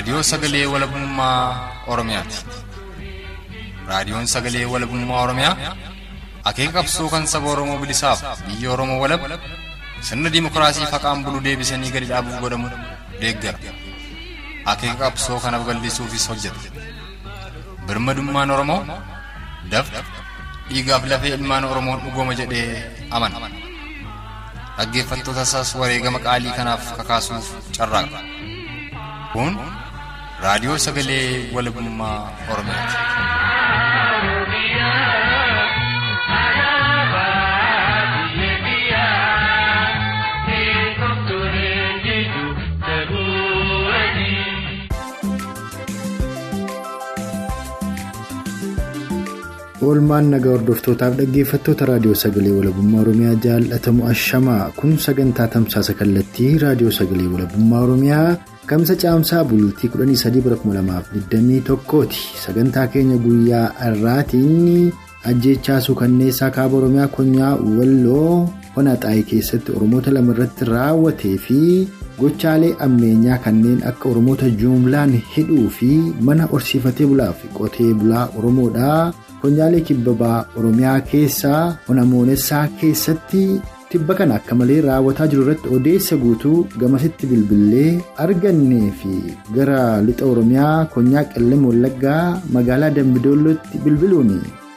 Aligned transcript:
Raadiyoo 0.00 0.22
Sagalee 0.22 0.66
Walabummaa 0.66 1.84
Oromiyaati. 1.92 2.36
Raadiyoon 3.88 4.26
Sagalee 4.34 4.64
Walabummaa 4.72 5.22
Oromiyaa 5.24 5.56
akeeka 6.50 6.72
qabsoo 6.76 7.08
kan 7.12 7.26
saba 7.32 7.48
Oromoo 7.52 7.76
bilisaaf 7.82 8.20
biyya 8.46 8.70
Oromoo 8.74 8.96
walab 9.02 9.20
sirna 10.08 10.30
dimokiraasii 10.34 10.86
faqaan 10.92 11.24
bulu 11.24 11.40
deebisanii 11.46 11.90
gadi 11.94 12.06
dhaabuuf 12.12 12.38
godhamu 12.44 12.68
deeggara. 13.20 13.58
Akeeka 14.72 14.96
qabsoo 15.04 15.38
kana 15.44 15.58
babal'isuufis 15.60 16.24
hojjeta. 16.30 16.60
Birmadummaan 17.86 18.50
Oromoo 18.56 18.80
dafqa 19.72 20.00
dhiigaaf 20.70 21.04
lafee 21.12 21.34
ilmaan 21.36 21.64
Oromoon 21.72 21.98
dhugooma 22.06 22.32
jedhee 22.40 22.68
amana. 23.10 23.36
Dhaggeeffattoota 24.78 25.42
isaas 25.50 25.74
wareegama 25.82 26.18
qaalii 26.26 26.54
kanaaf 26.58 26.82
kakaasuuf 26.98 27.46
carraaqa. 27.76 28.18
Kun 29.34 29.52
raadiyoo 30.44 30.78
sagalee 30.86 31.26
walabummaa 31.54 32.18
Oromiyaati. 32.52 34.00
oolmaan 49.88 50.26
nagaa 50.32 50.52
hordoftootaaf 50.54 51.14
dhaggeeffattoota 51.20 51.86
raadiyoo 51.90 52.18
sagalee 52.22 52.52
walabummaa 52.58 53.00
oromiyaa 53.04 53.36
jaallatamu 53.44 54.00
ashamaa 54.12 54.62
kun 54.80 54.92
sagantaa 55.06 55.46
tamsaasa 55.54 55.92
kallattii 56.00 56.50
raadiyoo 56.64 56.92
sagalee 56.98 57.28
walabummaa 57.34 57.80
oromiyaa 57.86 58.26
kamsa 58.70 58.94
caamsaa 59.02 59.44
bultii 59.50 59.88
13 59.94 60.42
ti 62.10 62.20
sagantaa 62.42 62.86
keenya 62.92 63.16
guyyaa 63.24 63.66
har'aatiin 63.82 64.92
ajjeechaa 65.30 65.80
suukanneessaa 65.86 66.50
kaaba 66.56 66.74
oromiyaa 66.80 67.08
konyaa 67.16 67.54
walloo 67.78 68.34
honaxaayii 68.76 69.26
keessatti 69.30 69.72
oromoota 69.78 70.10
lama 70.16 70.32
irratti 70.36 70.64
raawwatee 70.72 71.36
fi 71.46 71.58
gochaalee 72.20 72.72
ammeenyaa 72.86 73.38
kanneen 73.46 73.80
akka 73.90 74.08
oromoota 74.12 74.46
juumlaan 74.62 75.12
hidhuu 75.34 75.66
fi 75.80 75.90
mana 76.28 76.46
horsiifatee 76.54 77.06
bulaa 77.10 77.32
fi 77.42 77.48
qotee 77.58 77.90
bulaa 78.02 78.24
oromoodhaa. 78.38 79.02
Konyaalee 79.42 79.80
kibbabaa 79.88 80.38
Oromiyaa 80.60 80.98
keessaa 81.10 81.62
Honamoonessaa 81.88 82.64
keessatti 82.80 83.44
tibba 83.90 84.14
kana 84.18 84.34
akka 84.38 84.54
malee 84.58 84.80
raawwataa 84.86 85.26
jiru 85.30 85.42
irratti 85.44 85.68
odeessa 85.76 86.16
guutuu 86.22 86.58
gamasitti 86.80 87.26
bilbilee 87.30 87.90
argannee 88.24 88.88
fi 89.00 89.12
gara 89.56 89.78
lixa 90.06 90.24
Oromiyaa 90.32 90.76
konyaa 90.94 91.24
qellem 91.32 91.62
wallaggaa 91.68 92.24
magaalaa 92.56 92.90
Dambidollootti 92.98 93.78
bilbiluun 93.84 94.30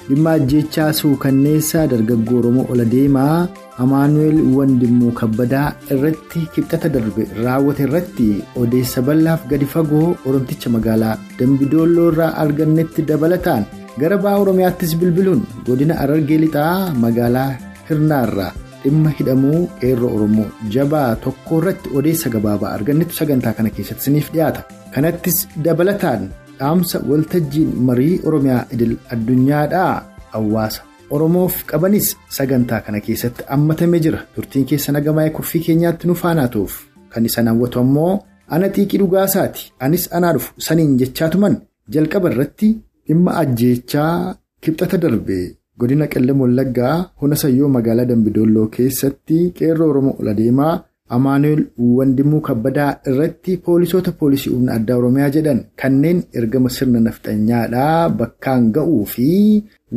dhimma 0.08 0.32
ajjeechaa 0.38 0.88
suukanneessaa 1.00 1.86
dargaggoo 1.92 2.40
Oromoo 2.42 2.66
ola 2.76 2.86
deemaa 2.96 3.38
Amaanuweel 3.84 4.40
Wandimmuu 4.58 5.12
Kabbadaa 5.20 5.68
irratti 5.94 6.42
kibxata 6.56 6.90
darbe 6.96 7.24
raawwate 7.44 7.84
irratti 7.88 8.28
odeessa 8.64 9.02
bal'aaf 9.08 9.46
gadi 9.54 9.66
fagoo 9.76 10.10
Oromticha 10.32 10.70
magaalaa 10.78 11.16
Dambidolloo 11.40 12.10
irraa 12.14 12.34
argannetti 12.46 13.02
dabalataan. 13.12 13.64
gara 14.02 14.16
ba'a 14.22 14.38
oromiyaattis 14.44 14.94
bilbiluun 15.00 15.42
godina 15.66 15.96
arargee 16.04 16.38
lixaa 16.44 16.94
magaalaa 17.02 17.50
hirnaarraa 17.90 18.48
dhimma 18.84 19.10
hidhamuu 19.18 19.60
qeerroo 19.82 20.12
oromoo 20.18 20.46
jabaa 20.76 21.10
tokko 21.26 21.58
irratti 21.62 21.90
odeessa 22.00 22.30
gabaabaa 22.36 22.72
argannetu 22.78 23.14
sagantaa 23.20 23.54
kana 23.58 23.70
keessatti 23.76 24.02
isiniif 24.04 24.32
dhiyaata. 24.34 24.62
Kanattis 24.96 25.38
dabalataan 25.66 26.24
dhaamsa 26.60 26.98
waltajjiin 27.10 27.72
marii 27.90 28.20
oromiyaa 28.32 28.66
idil 28.78 28.94
addunyaadhaa 29.16 29.94
hawaasa 30.36 30.82
oromoof 31.16 31.56
qabanis 31.72 32.08
sagantaa 32.38 32.82
kana 32.86 33.00
keessatti 33.08 33.44
hammatamee 33.50 34.00
jira. 34.06 34.20
Turtiin 34.36 34.66
keessa 34.72 34.92
nagamaa 34.98 35.30
kurfii 35.40 35.62
keenyaatti 35.68 36.08
nu 36.08 36.16
faanaatuuf. 36.24 36.74
Kan 37.12 37.26
isaan 37.30 37.48
hawwatu 37.52 37.80
ammoo 37.84 38.14
ana 38.48 38.70
xiiqii 38.76 39.00
dhugaasaati 39.04 39.72
anis 39.80 40.10
anaa 40.18 40.34
dhufu. 40.38 40.54
Saniin 40.68 40.98
jechaatuman 41.04 41.62
jalqaba 41.94 42.30
irratti. 42.32 42.70
dhimma 43.08 43.32
ajjeechaa 43.40 44.36
kibxata 44.64 44.98
darbe 45.04 45.38
godina 45.80 46.08
qellem 46.14 46.42
wallaggaa 46.44 46.96
hona 47.22 47.36
sayyoo 47.44 47.70
magaalaa 47.76 48.06
dambidolloo 48.12 48.66
keessatti 48.76 49.38
qeerroo 49.60 49.90
oromoo 49.94 50.16
ola 50.22 50.34
deemaa 50.40 50.74
amaanuweel 51.16 51.62
wandimuu 51.98 52.42
kabbadaa 52.48 52.90
irratti 53.12 53.58
poolisoota 53.66 54.12
poolisii 54.20 54.54
humna 54.56 54.74
addaa 54.78 54.98
oromiyaa 55.02 55.30
jedhan 55.36 55.60
kanneen 55.82 56.24
ergama 56.42 56.70
sirna 56.78 57.00
nafxanyaadhaa 57.08 58.10
bakkaan 58.22 58.72
ga'uu 58.78 59.04
fi 59.14 59.28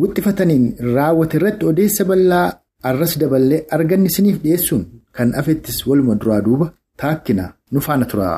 wixxifataniin 0.03 0.67
raawwate 0.97 1.37
irratti 1.41 1.65
odeessa 1.73 2.05
bal'aa 2.13 2.47
arras 2.91 3.19
daballee 3.23 3.65
arganni 3.79 4.09
isiniif 4.15 4.39
dhiyeessuun 4.45 4.85
kan 5.19 5.35
afettis 5.43 5.79
waluma 5.89 6.15
duraa 6.23 6.41
duuba 6.49 6.73
taakkina 7.03 7.45
nu 7.73 7.81
faana 7.89 8.05
tura. 8.13 8.31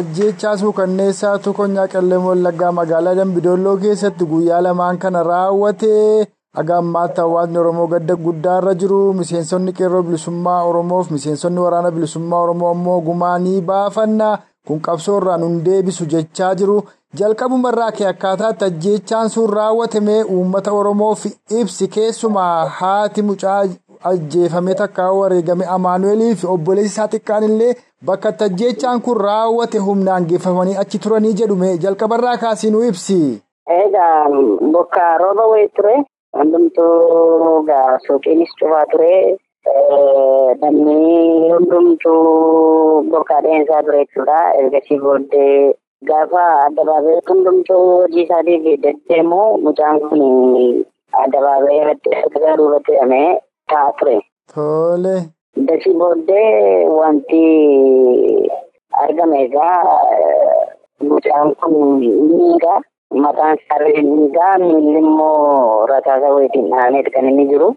Ajjeechaa 0.00 0.56
suukanneessaatu 0.62 1.52
konyaa 1.58 1.88
qellem 1.94 2.26
wallaggaa 2.30 2.72
magaalaa 2.78 3.14
dambidolloo 3.20 3.76
keessatti 3.82 4.24
guyyaa 4.32 4.62
lamaan 4.66 4.98
kana 4.98 5.22
raawwate. 5.30 5.92
Haga 6.56 6.76
ammaatti 6.82 7.20
hawaasni 7.20 7.58
oromoo 7.58 7.86
gadda 7.92 8.16
guddaarra 8.24 8.74
jiru. 8.80 9.02
Miseensonni 9.20 9.72
qeerroo 9.78 10.02
bilisummaa 10.08 10.62
oromoof 10.70 11.10
miseensonni 11.10 11.60
waraana 11.66 11.90
bilisummaa 11.90 12.40
oromoo 12.46 12.70
ammoo 12.70 13.00
gumaa 13.06 13.38
ni 13.38 13.60
baafanna 13.60 14.32
kun 14.66 14.80
qabsoo 14.88 15.16
irraan 15.20 15.44
hin 15.48 15.62
deebisu 15.68 16.04
jechaa 16.16 16.54
jiru. 16.62 16.82
Jalqabumarraa 17.20 17.90
kee 17.96 18.06
akkaataatti 18.10 18.64
ajjeechaan 18.64 19.30
sun 19.30 19.50
raawwatame 19.56 20.22
uummata 20.36 20.72
oromoof 20.72 21.24
ibsi 21.60 21.88
keessumaa 21.96 22.66
haati 22.78 23.22
mucaa 23.30 23.58
ajjeefame 24.10 24.74
takka 24.80 25.10
wareegame 25.18 25.64
amaanuweelii 25.76 26.34
fi 26.40 26.46
obboleessi 26.54 26.92
isaa 26.94 27.08
xiqqaan 27.14 27.44
illee. 27.48 27.74
Bakka 28.06 28.34
ajjeechaan 28.46 29.00
kun 29.00 29.20
raawwate 29.26 29.78
humnaan 29.88 30.26
geeffamanii 30.30 30.76
achi 30.84 30.98
turanii 30.98 31.32
jedhume 31.40 31.76
jalqabarraa 31.84 32.36
kaasii 32.44 32.70
nu 32.70 32.82
ibsi. 32.88 33.18
Egaa 33.78 34.28
bokka 34.72 35.18
rooba 35.18 35.46
wayii 35.52 35.68
ture. 35.76 35.94
Hundumtuu 36.38 37.66
suuqiinis 38.06 38.50
cufaa 38.60 38.86
ture. 38.92 39.36
Namni 40.60 41.50
hundumtuu 41.52 43.02
bokkaa 43.10 43.40
dheensaa 43.44 43.82
ture 43.82 43.98
jechuudha. 44.04 44.38
Ergasii 44.58 44.98
booddee 45.04 45.74
gaafa 46.08 46.44
addabaabee 46.66 47.20
hundumtuu 47.28 47.84
hojii 47.90 48.22
isaatiif 48.24 48.80
deddeemu 48.84 49.40
mucaan 49.64 50.00
kun 50.08 50.22
addabaabee 51.24 51.76
irratti 51.80 52.10
erga 52.22 52.56
duubatti 52.60 52.92
hidhamee 52.92 53.38
taa'aa 53.72 53.92
ture. 54.00 54.16
Tole. 54.54 55.16
Dasii 55.68 55.94
booddee 56.00 56.88
wanti 57.00 57.42
argame 59.04 59.42
egaa 59.44 59.76
mucaan 61.10 61.54
kun 61.60 61.74
miidhaa 62.00 62.80
mataan 63.22 63.56
isaa 63.58 64.02
miidhaa 64.16 64.58
miilli 64.58 64.98
immoo 64.98 65.86
rasaasa 65.92 66.32
wayitiin 66.34 66.68
dhahameeti 66.70 67.10
kan 67.14 67.28
inni 67.30 67.46
jiru. 67.52 67.70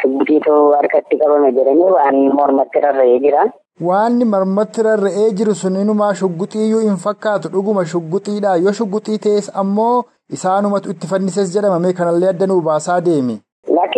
Shubbixiitu 0.00 0.52
harkatti 0.76 1.16
qabame 1.22 1.52
jedhanii 1.56 1.90
waan 1.96 2.16
mormatti 2.38 2.80
rarra'ee 2.84 3.18
jira. 3.24 3.44
Waanni 3.88 4.24
mormatti 4.34 4.82
rarra'ee 4.86 5.30
jiru 5.40 5.54
sun 5.54 5.76
inumaa 5.82 6.14
shugguxiiyyuu 6.20 6.80
hin 6.86 6.96
fakkaatu 7.04 7.48
dhuguma 7.52 7.84
shugguxiidha 7.92 8.56
yoo 8.64 8.72
shugguxii 8.78 9.18
ta'es 9.26 9.50
ammoo 9.62 10.02
isaanumatu 10.38 10.90
itti 10.94 11.06
fannises 11.12 11.52
jedhamame 11.54 11.92
kanallee 12.00 12.28
adda 12.32 12.46
nuu 12.46 12.60
baasaa 12.70 13.00
deemi. 13.10 13.38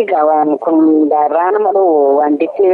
Lakki 0.01 0.13
gaawwan 0.13 0.57
kun 0.57 1.09
daarraa 1.09 1.51
nama 1.53 1.69
dhufu 1.73 2.17
wantichi 2.17 2.65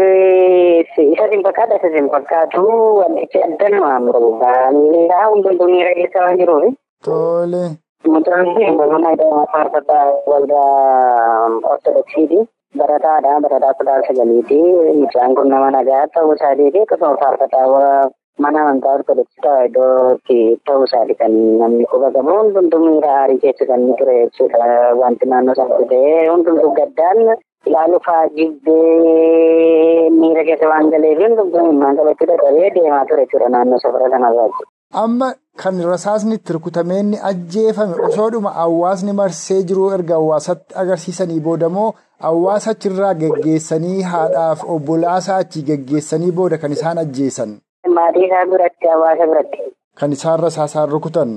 isa 1.12 1.28
hin 1.28 1.44
fakkaatu 1.44 1.76
isa 1.76 1.90
hin 1.92 2.08
fakkaatu 2.10 2.64
wantichi 3.00 3.44
adda 3.44 3.70
nama 3.70 4.00
muru 4.00 4.40
miidhaa 4.40 5.28
hundumtuu 5.28 5.68
miira 5.68 5.92
keessa 5.98 6.20
waan 6.24 6.38
jiruuf. 6.40 6.74
Tole. 7.04 7.76
Mucaan 8.08 8.48
kun 8.56 8.92
mana 8.92 9.12
faarfataa 9.52 10.06
waldaa 10.24 11.52
ortodoksiiti. 11.74 12.48
Barataadha 12.78 13.40
barataa 13.44 13.74
kudha 13.74 14.02
sagaliiti. 14.08 14.62
Mucaan 15.04 15.36
kun 15.36 15.50
nama 15.50 15.72
nagaa 15.72 16.08
ta'uu 16.08 16.34
isaatiifi 16.34 16.80
akkasuma 16.88 17.18
faarfataa 17.20 18.10
mana 18.46 18.62
amantaa 18.64 18.94
ortodoksii 19.00 19.54
iddootti 19.68 20.38
ta'uu 20.70 20.84
isaati 20.88 21.16
kan 21.22 21.34
namni 21.62 21.86
quba 21.94 22.12
qabu 22.16 22.36
hundumtuu 22.40 22.94
aarii 23.16 23.40
keessa 23.44 23.66
kan 23.72 23.86
ture 24.00 24.16
jechuudha 24.22 24.68
wanti 25.02 25.26
naannoo 25.34 25.56
sanatti 25.60 25.88
ta'e 25.94 26.28
hundumtuu 26.32 26.72
gaddaan 26.80 27.22
ilaaluufaa 27.68 28.22
jibbee 28.38 30.10
miira 30.20 30.44
keessa 30.50 30.70
waan 30.72 30.90
galeef 30.96 31.20
hundumtuu 31.26 31.66
himmaan 31.68 31.98
qabachuu 32.00 32.28
dadhabee 32.32 32.70
deemaa 32.80 33.06
ture 33.12 33.26
jechuudha 33.26 33.50
naannoo 33.56 33.80
safara 33.86 34.10
kanarraatti. 34.16 34.64
Amma 35.04 35.28
kan 35.64 35.80
rasaasni 35.92 36.36
itti 36.40 36.54
rukutamee 36.56 37.00
inni 37.04 37.18
ajjeefame 37.30 37.96
osoodhuma 38.10 38.52
hawaasni 38.60 39.14
marsee 39.22 39.62
jiru 39.72 39.90
erga 39.96 40.16
hawaasatti 40.22 40.76
agarsiisanii 40.84 41.40
boodamoo 41.48 41.90
hawaasa 42.26 42.72
achirraa 42.76 43.14
geggeessanii 43.24 44.02
haadhaaf 44.12 44.64
obbolaasaa 44.76 45.38
achi 45.46 45.62
geggeessanii 45.72 46.32
booda 46.42 46.58
kan 46.62 46.72
isaan 46.78 46.98
ajjeesan. 47.06 47.58
Maatii 47.96 48.26
isaa 48.28 48.46
biratti 48.52 48.88
hawaasa 48.92 49.26
biratti. 49.32 49.60
Kan 50.00 50.12
isaan 50.12 50.40
rasaasaan 50.40 50.90
rukutan. 50.90 51.30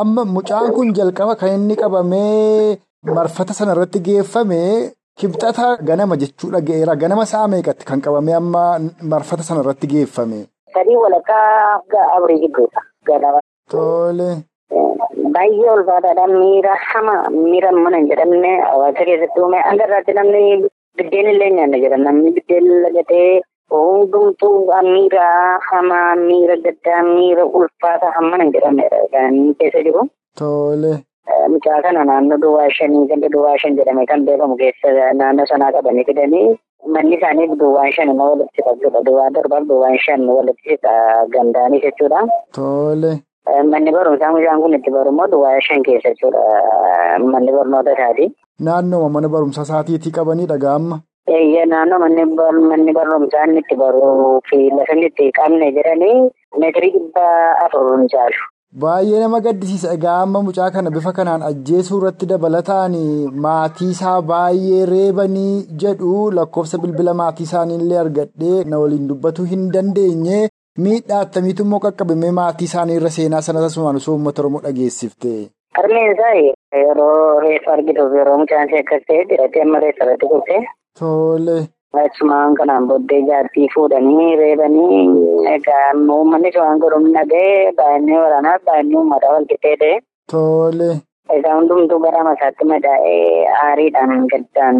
Amma 0.00 0.24
mucaan 0.24 0.72
kun 0.76 0.92
jalqaba 0.94 1.34
kan 1.40 1.48
inni 1.56 1.76
qabamee 1.76 2.76
marfata 3.16 3.52
sana 3.58 3.72
irratti 3.72 4.00
geeffame 4.06 4.92
kibxata 5.18 5.76
ganama 5.88 6.16
jechuudha 6.22 6.60
ga'eera. 6.60 6.96
Ganama 7.02 7.24
sa'a 7.32 7.48
meeqatti 7.48 7.84
kan 7.88 8.00
qabamee 8.04 8.34
amma 8.40 8.64
marfata 9.12 9.42
sana 9.42 9.60
irratti 9.64 9.86
geeffame. 9.94 10.40
Sadii 10.74 10.96
walakkaa 11.04 11.80
afurii 12.16 12.40
gidduudha. 12.44 12.80
Tole. 13.70 14.30
Baay'ee 15.34 15.70
ulfaataadhaan 15.76 16.32
miira 16.40 16.74
hama 16.90 17.14
miira 17.30 17.72
mana 17.72 17.96
hin 18.00 18.08
jedhamne 18.10 18.50
hawaasa 18.70 19.04
keessatti 19.08 19.40
uume 19.40 19.58
hanga 19.68 19.84
irratti 19.88 20.12
namni 20.18 20.42
biddeen 20.98 21.26
illee 21.32 21.50
nyaanna 21.56 21.78
jedha 21.84 21.96
namni 22.04 22.30
biddeen 22.36 22.66
lagatee 22.84 23.40
hundumtuu 23.70 24.70
miira 24.92 25.26
hamaa 25.70 26.16
miira 26.16 26.56
gaddaa 26.56 27.02
miira 27.02 27.44
ulfaata 27.46 28.10
hammana 28.16 28.44
hin 28.44 28.52
jedhamnedha 28.52 29.00
kan 29.12 29.54
keessa 29.58 29.82
jiru. 29.86 30.08
Tole. 30.38 30.92
Mucaa 31.52 31.82
kana 31.82 32.04
naannoo 32.04 32.38
duwwaa 32.44 32.70
shanii 32.70 33.06
ganda 33.08 33.28
duwwaa 33.28 33.58
shan 33.58 33.76
jedhame 33.76 34.06
kan 34.06 34.24
beekamu 34.26 34.56
keessa 34.56 35.12
naannoo 35.20 35.46
sanaa 35.46 35.72
qabanii 35.72 36.04
fidanii 36.04 36.56
manni 36.94 37.16
isaanii 37.16 37.46
duwwaan 37.62 37.92
shan 37.92 38.08
immoo 38.12 38.30
walitti 38.30 38.62
qabdudha. 38.62 39.02
Duwwaa 39.08 39.30
darbaaf 39.30 39.64
duwwaan 39.68 39.98
shan 39.98 40.28
walitti 40.28 40.78
gandaanis 41.34 41.82
jechuudha. 41.82 42.22
Tole. 42.52 43.12
Manni 43.70 43.92
barumsaa 43.92 44.32
mucaan 44.32 44.60
kun 44.62 44.74
itti 44.74 44.90
baru 44.90 45.10
immoo 45.10 45.26
duwwaa 45.34 45.60
shan 45.60 45.82
keessa 45.82 46.08
jechuudha. 46.08 46.40
Manni 47.32 47.52
barnoota 47.52 47.92
isaati. 47.92 48.30
Naannooma 48.60 49.08
mana 49.08 49.28
barumsaa 49.28 49.62
isaatiitii 49.68 50.10
qabanidha 50.20 50.56
gaamma. 50.58 51.00
Naannoo 51.28 51.98
manni 52.00 52.92
barumsaa 52.98 53.44
inni 53.46 53.60
itti 53.64 53.76
baruu 53.76 54.40
fi 54.50 54.58
lafa 54.76 54.92
inni 54.94 55.06
itti 55.10 55.30
qabne 55.38 55.72
jedhanii 55.76 56.30
meetirii 56.60 56.90
dhibba 56.94 57.24
afur 57.64 57.90
hin 57.96 58.06
caalu. 58.12 58.40
Baay'ee 58.84 59.20
nama 59.20 59.40
gaddisiisa. 59.40 59.92
Egaa 59.96 60.16
amma 60.22 60.42
mucaa 60.46 60.70
kana 60.70 60.90
bifa 60.94 61.12
kanaan 61.18 61.42
ajjeesuu 61.50 61.98
irratti 62.00 62.26
dabalataan 62.32 62.96
maatii 63.46 63.90
isaa 63.96 64.20
baay'ee 64.30 64.86
reebanii 64.92 65.66
jedhu 65.84 66.30
lakkoofsa 66.38 66.78
bilbila 66.84 67.14
maatii 67.20 67.44
isaaniillee 67.50 67.98
argadhee 68.04 68.64
na 68.64 68.78
waliin 68.84 69.08
dubbatuu 69.12 69.44
hin 69.52 69.68
dandeenye 69.76 70.40
miidhaa 70.86 71.20
attamiitu 71.26 71.62
immoo 71.68 71.80
qaqqabamee 71.86 72.30
maatii 72.40 72.64
isaanii 72.72 72.96
irra 73.02 73.10
seenaa 73.18 73.40
sana 73.50 73.60
tasumaan 73.66 73.96
osoo 74.02 74.14
uummata 74.16 74.42
Oromoo 74.42 74.60
dhageessifte. 74.66 75.32
Harmeen 75.78 76.12
isaa 76.16 76.34
yeroo 76.82 77.40
reeffa 77.46 77.72
argituuf 77.78 78.12
yeroo 78.20 78.38
mucaan 78.42 78.68
ishee 78.68 78.80
akkas 78.84 79.02
ta'e 79.08 79.24
diratee 79.32 79.62
amma 79.68 79.80
reeffa 79.86 80.04
irratti. 80.04 80.60
Tole. 80.98 81.58
Achumaan 82.04 82.54
kanaan 82.54 82.86
booddee 82.88 83.20
jaartii 83.28 83.68
fuudhanii 83.74 84.36
reebanii 84.40 85.02
egaa 85.54 85.90
uummanni 86.16 86.50
waan 86.60 86.78
godhuun 86.84 87.12
dhaga'ee 87.16 87.72
baay'inni 87.78 88.18
waraanaaf 88.22 88.64
baay'inni 88.70 88.96
uummataa 89.00 89.32
wal 89.36 89.46
qixxee 89.52 89.76
ta'e. 89.82 89.98
Tole. 90.32 90.90
Egaa 91.36 91.54
hundumtuu 91.58 91.98
gara 92.04 92.22
masaatti 92.28 92.64
madaa'ee 92.72 93.46
aariidhaan 93.62 94.26
gaddaan 94.34 94.78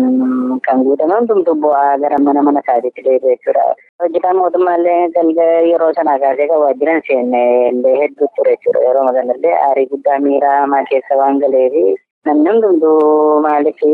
kan 0.66 0.84
guutame 0.84 1.14
hundumtuu 1.18 1.54
bu'aa 1.64 1.96
gara 2.04 2.18
mana 2.28 2.42
mana 2.46 2.60
isaatiitti 2.66 3.04
deebi'e 3.08 3.34
jechuudha. 3.36 3.66
Hojjetaan 4.02 4.36
mootummaallee 4.42 5.00
galga 5.16 5.48
yeroo 5.72 5.90
sanaa 5.98 6.18
kaasee 6.24 6.48
kan 6.52 6.60
waajjiran 6.64 7.02
seenne 7.08 7.42
illee 7.72 7.96
hedduu 8.02 8.28
ture 8.36 8.54
jechuudha. 8.56 8.84
Yeroo 8.88 9.08
sanallee 9.18 9.56
aarii 9.66 9.86
guddaa 9.92 10.18
miira 10.28 10.54
hamaa 10.60 10.84
keessa 10.92 11.16
waan 11.22 11.38
galeefi 11.44 11.84
namni 12.30 12.50
hundumtuu 12.50 13.40
maaliif 13.48 13.84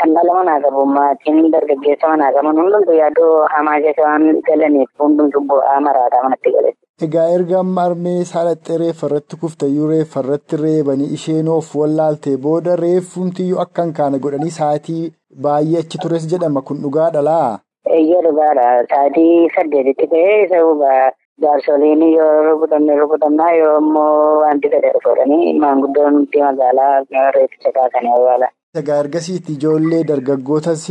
kan 0.00 0.14
dhala 0.16 0.32
manaa 0.38 0.60
qabu 0.64 0.84
maatiin 0.94 1.50
dargaggeessa 1.54 2.08
manaa 2.12 2.32
qaban 2.36 2.56
hundumtuu 2.62 2.96
yaaddoo 3.00 3.34
hamaa 3.56 3.80
keessa 3.84 4.02
waan 4.08 4.24
galaniif 4.48 4.90
hundumtuu 5.04 5.42
bu'aa 5.50 5.80
maraataa 5.88 6.22
manatti 6.26 6.52
gale. 6.56 6.72
Egaa 7.08 7.26
erga 7.36 7.58
amma 7.60 7.82
harmee 7.86 8.24
saalaxxee 8.32 8.78
reeffa 8.84 9.06
irratti 9.10 9.36
kuftayyuu 9.44 9.88
reeffa 9.92 10.20
irratti 10.24 10.56
reebanii 10.64 11.10
isheen 11.18 11.48
of 11.56 11.70
wallaaltee 11.80 12.36
booda 12.46 12.76
reeffumtiyyuu 12.84 13.60
akkan 13.66 13.92
kaane 13.98 14.18
godhanii 14.26 14.54
sa'aatii 14.60 15.02
baay'ee 15.46 15.80
achi 15.84 15.98
tures 16.06 16.28
jedhama 16.32 16.62
kun 16.70 16.82
dhugaadha 16.86 17.22
laa? 17.30 17.50
Eeyyee 17.98 18.22
dhugaadha. 18.26 18.66
Sa'aatii 18.92 19.50
saddeetitti 19.56 20.06
ta'ee 20.14 20.36
isa 20.44 20.60
huba 20.68 20.92
jaarsoliin 21.42 22.02
yoo 22.16 22.32
rukutamne 22.48 22.96
rukutamnaa 23.00 23.52
yoo 23.60 23.72
immoo 23.78 24.40
wanti 24.42 24.68
gadi 24.74 24.90
dhufuudhanii 24.96 25.58
maanguddoon 25.64 26.20
magaalaa 26.42 27.30
reefficha 27.38 27.72
kaasanii 27.78 28.12
awwaala. 28.18 28.48
Egaa 28.80 28.96
ergasiitti 29.04 29.52
ijoollee 29.56 30.00
dargaggootas 30.08 30.84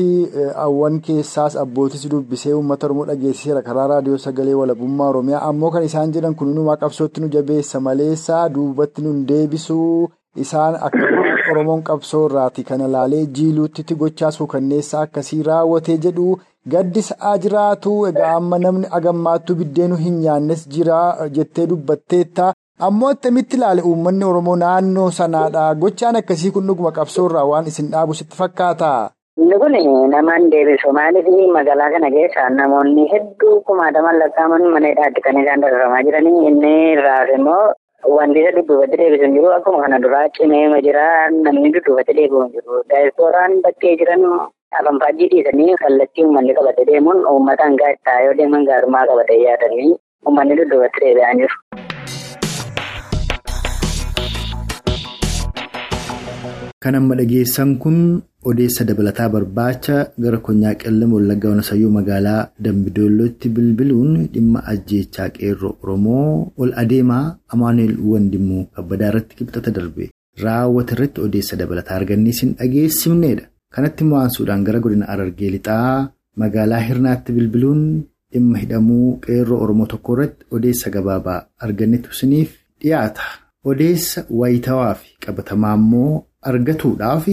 hawwan 0.59 1.00
keessaas 1.07 1.56
abbootis 1.63 2.06
dubbisee 2.13 2.53
uummata 2.57 2.85
Oromoo 2.88 3.06
dhageessiseera 3.09 3.62
karaa 3.65 3.88
raadiyoo 3.91 4.18
sagalee 4.25 4.53
walabummaa 4.59 5.09
Oromiyaa. 5.13 5.41
Ammoo 5.50 5.71
kan 5.71 5.83
isaan 5.89 6.13
jedhan 6.18 6.35
kun 6.35 6.47
hundumaa 6.51 6.77
qabsootti 6.83 7.21
nu 7.24 7.27
jabeessa 7.35 7.80
maleessaa 7.89 8.45
duubatti 8.56 9.01
nu 9.07 9.13
deebisuu 9.33 10.09
isaan 10.45 10.75
akka 10.89 11.12
Oromoon 11.51 11.83
qabsoo 11.91 12.24
irraati. 12.30 12.63
Kana 12.71 12.88
laalee 12.95 13.25
jiiluutti 13.25 13.95
gochaa 14.06 14.31
suukanneessaa 14.39 15.01
akkasii 15.09 15.44
raawwatee 15.51 15.97
jedhu 16.07 16.31
gaddi 16.75 17.01
sa'aa 17.12 17.38
jiraatu. 17.45 17.97
Egaa 18.13 18.33
amma 18.39 18.59
namni 18.65 18.88
agammaattuu 19.01 19.56
biddeenu 19.63 19.95
hin 20.07 20.19
nyaannes 20.25 20.68
jira 20.77 21.01
jettee 21.39 21.68
dubbatteetta. 21.74 22.53
Ammoo 22.79 23.09
attamitti 23.13 23.55
ilaale 23.57 23.81
uummanni 23.85 24.23
Oromoo 24.25 24.55
naannoo 24.55 25.09
sanaadha. 25.11 25.75
Gochaan 25.81 26.15
akkasii 26.19 26.51
kun 26.51 26.65
dhuguma 26.67 26.91
qabsoorraa 26.91 27.45
waan 27.45 27.67
isin 27.71 27.91
dhaabu 27.91 28.13
sitti 28.19 28.35
fakkaata? 28.37 29.11
Inni 29.37 29.57
kun 29.61 29.75
namaan 30.09 30.49
deebisu. 30.51 30.89
Maaliif 30.97 31.27
magaalaa 31.53 31.91
kana 31.93 32.09
keessa 32.15 32.49
namoonni 32.49 33.05
hedduu 33.11 33.61
kumaataman 33.67 34.18
lakkaa'aman 34.21 34.65
mana 34.73 34.87
hidhaatti 34.89 35.21
kan 35.21 35.37
isaan 35.44 35.61
dararamaa 35.61 36.01
jiranii. 36.07 36.47
Inni 36.49 36.73
irraas 36.94 37.30
immoo 37.35 37.73
wanti 38.15 38.39
isa 38.42 38.51
dudduubatti 38.57 38.97
deebisu 38.97 39.23
hin 39.23 39.33
jiru. 39.37 39.53
Akkuma 39.53 39.81
kana 39.85 39.99
duraa 40.01 40.25
cimee 40.37 40.81
jira. 40.81 41.30
Namni 41.30 41.69
dudduubatti 41.77 42.13
deebi'u 42.21 42.42
hin 42.42 42.51
jiru. 42.57 42.81
Daayispooraan 42.89 43.61
bakkee 43.61 43.95
jiran 44.01 44.25
afanfaajjii 44.80 45.30
dhiisanii 45.35 45.75
kallattii 45.85 46.25
uummanni 46.25 46.57
qabatee 46.57 46.85
deemuun 46.89 47.21
uummataan 47.35 47.77
gaazexaa 47.77 48.19
yoo 48.25 48.33
deeman 48.42 48.65
gaarummaa 48.65 49.06
qabatee 49.13 49.42
yaadanii 49.45 49.94
uummanni 50.25 50.57
dudduubatti 50.61 51.06
deebi'aa 51.06 51.33
jiru. 51.44 51.56
Kan 56.83 56.95
amma 56.99 57.16
dhageessan 57.16 57.78
kun 57.80 57.97
odeessa 58.49 58.83
dabalataa 58.87 59.30
barbaacha 59.33 59.97
gara 60.23 60.37
konyaa 60.47 60.75
qellem 60.81 61.11
wallaggaa 61.16 61.52
wanasayyoo 61.54 61.92
magaalaa 61.97 62.49
Dambidollootti 62.66 63.47
bilbiluun 63.56 64.28
dhimma 64.33 64.59
ajjeechaa 64.71 65.30
qeerroo 65.37 65.78
Oromoo 65.83 66.52
ol 66.61 66.71
adeemaa 66.81 67.25
Amaanu'eel 67.56 67.95
Wandimmoo 68.11 68.63
kabbadaa 68.75 69.09
irratti 69.13 69.35
kibxata 69.40 69.71
darbe 69.78 70.09
raawwate 70.44 70.94
irratti 70.97 71.21
odeessa 71.28 71.56
dabalataa 71.61 71.95
argannee 71.99 72.33
isin 72.35 72.52
dhageessifnedha. 72.59 73.45
Kanatti 73.73 74.04
mo'ansuudhaan 74.09 74.63
gara 74.68 74.80
godina 74.83 75.06
Arargee 75.13 75.49
lixaa 75.56 76.09
magaalaa 76.44 76.83
Hirnaatti 76.90 77.31
bilbiluun 77.37 77.81
dhimma 78.33 78.57
hidhamuu 78.66 79.07
qeerroo 79.23 79.61
Oromoo 79.63 79.85
tokko 79.95 80.13
irratti 80.19 80.45
odeessa 80.59 80.90
gabaabaa 80.97 81.40
argannetu 81.63 82.09
isiniif 82.18 82.52
dhiyaata. 82.81 83.21
Odeessa 83.71 84.25
wayitawaa 84.40 84.94
fi 84.99 85.16
qabatamaa 85.25 85.75
immoo 85.80 86.23
argatuudhaaf 86.52 87.28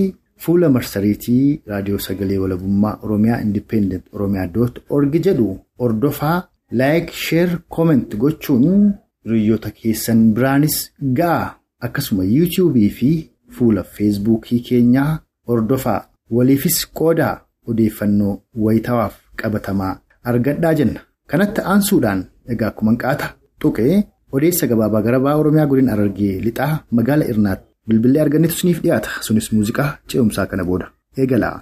fuula 0.44 0.68
marsariitii 0.76 1.60
raadiyoo 1.70 1.98
sagalee 2.06 2.38
walabummaa 2.42 2.98
Oromiyaa 3.06 3.40
Indippeendent 3.46 4.04
Oromiyaa 4.18 4.46
doot 4.54 4.78
orgi 4.98 5.18
jedhu 5.26 5.48
ordofaa 5.86 6.36
laayik 6.80 7.10
sheer 7.24 7.50
kooment 7.76 8.16
gochuun 8.22 8.92
hiriyoota 9.24 9.70
keessan 9.80 10.22
biraanis 10.36 10.76
ga'a 11.18 11.42
akkasuma 11.88 12.24
yuutuubii 12.36 12.90
fi 13.00 13.10
fuula 13.58 13.82
feesbuukii 13.96 14.60
keenyaa 14.68 15.10
ordofaa 15.54 16.00
waliifis 16.38 16.78
qoodaa 17.00 17.34
odeeffannoo 17.72 18.34
wayitawaaf 18.64 19.14
qabatamaa 19.42 19.92
argadhaa 20.32 20.74
jenna 20.80 21.00
kanatti 21.32 21.60
aansuudhaan 21.72 22.24
egaa 22.52 22.68
akkuma 22.72 22.96
qaata 23.04 23.34
tuqee. 23.58 24.02
Odeessa 24.36 24.66
gabaabaa 24.70 25.02
gara 25.04 25.18
bahaa 25.22 25.38
Oromiyaa 25.42 25.66
godina 25.70 25.92
Arargee 25.92 26.34
lixaa 26.42 26.74
magaala 26.96 27.24
Irnaatti 27.32 27.69
bilbilee 27.88 28.22
argannetu 28.24 28.54
isiniif 28.58 28.82
dhiyaata. 28.86 29.10
Sunis 29.28 29.52
muuziqaa 29.52 29.90
ce'umsaa 30.08 30.46
kana 30.54 30.64
booda 30.72 30.90
eegala. 31.18 31.52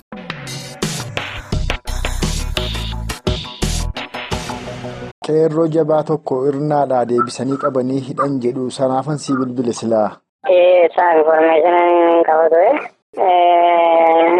Qeerroo 5.26 5.66
jabaa 5.76 6.02
tokko 6.10 6.36
irnaadhaa 6.50 7.04
deebisanii 7.10 7.58
qabanii 7.64 8.00
hidhan 8.08 8.36
jedhu 8.44 8.70
sanaafan 8.76 9.18
sii 9.24 9.36
bilbile 9.40 9.72
silaa. 9.80 10.08
Isaan 10.54 11.18
information 11.20 12.24
qaba 12.28 12.46
ture. 12.54 12.70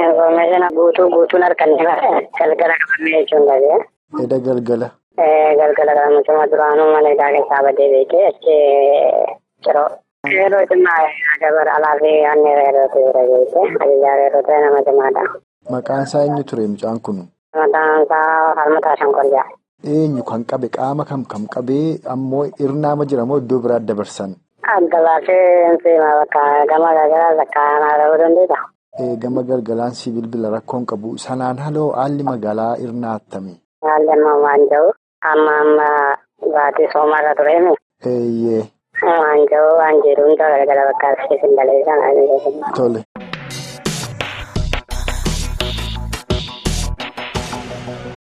Information 0.07 0.65
guutuu 0.79 1.09
guutuun 1.15 1.43
harkannee 1.47 1.85
galgala 2.39 2.77
qabannee 2.83 3.21
jechuun 3.21 3.47
dhagee. 3.51 3.79
Edda 4.25 4.39
galgala. 4.49 4.89
Galgala 5.61 5.93
galamutuma 5.99 6.47
duraanuu 6.53 6.91
mana 6.95 7.09
hidhaa 7.15 7.31
keessaa 7.37 7.63
badee 7.69 7.89
beekee 7.95 8.25
achi 8.31 8.57
ciroo. 9.67 9.89
Yeroo 10.27 10.67
cimaa 10.67 11.07
dabara 11.41 11.75
alaa 11.79 11.95
fi 12.03 12.11
aanneera 12.27 12.63
yeroo 12.67 12.89
ta'e 12.93 13.11
beekee 13.31 13.67
ajajaa 13.83 14.15
yeroo 14.21 14.43
ta'e 14.47 14.59
nama 14.65 14.81
cimaadha. 14.87 15.23
Maqaan 15.71 16.03
isaa 16.07 16.23
eenyu 16.27 16.43
ture 16.51 16.65
mucaan 16.67 16.99
kun? 17.01 17.19
Maqaan 17.55 18.03
isaa 18.03 18.55
Falmataa 18.59 18.97
Shankorjaa. 18.99 19.45
Eenyu 19.95 20.23
kan 20.31 20.43
qabe 20.51 20.69
qaama 20.77 21.05
kam 21.11 21.23
kam 21.25 21.45
qabee 21.55 22.01
ammoo 22.15 22.45
irnaama 22.65 23.07
jiramoo 23.13 23.39
iddoo 23.43 23.61
biraa 23.67 23.79
dabarsan? 23.91 24.35
Adda 24.75 24.99
baasee 25.07 25.79
seema 25.85 26.11
bakka 26.21 26.43
gama 26.73 26.91
garagaraa 26.99 27.37
bakka 27.43 27.61
aanaa 27.75 27.97
ta'uu 28.01 28.19
dandeenya. 28.23 28.59
Gama 29.23 29.43
galgalaan 29.51 29.95
si 30.01 30.11
bilbila 30.17 30.51
rakkoon 30.57 30.85
qabu 30.95 31.15
sanaan 31.27 31.59
haloo 31.67 31.93
haalli 32.01 32.23
magaalaa 32.31 32.73
irnaa 32.87 33.15
attami? 33.21 33.55
Haalli 33.87 34.11
amma 34.17 34.35
waan 34.47 34.67
jiru 34.73 34.91
amma 35.35 35.55
amma 35.63 35.87
baatii 36.57 36.91
soomarra 36.97 37.35
tureemi. 37.39 37.73
Eeyyee. 39.03 39.19
Waan 39.25 39.47
jiru 39.51 39.71
waan 39.81 40.01
jiru 40.07 40.27
hunda 40.29 40.51
galgala 40.55 40.87
bakka 40.91 41.13
asheetin 41.15 41.57
baleessan. 41.57 42.01
Tole. 42.77 43.05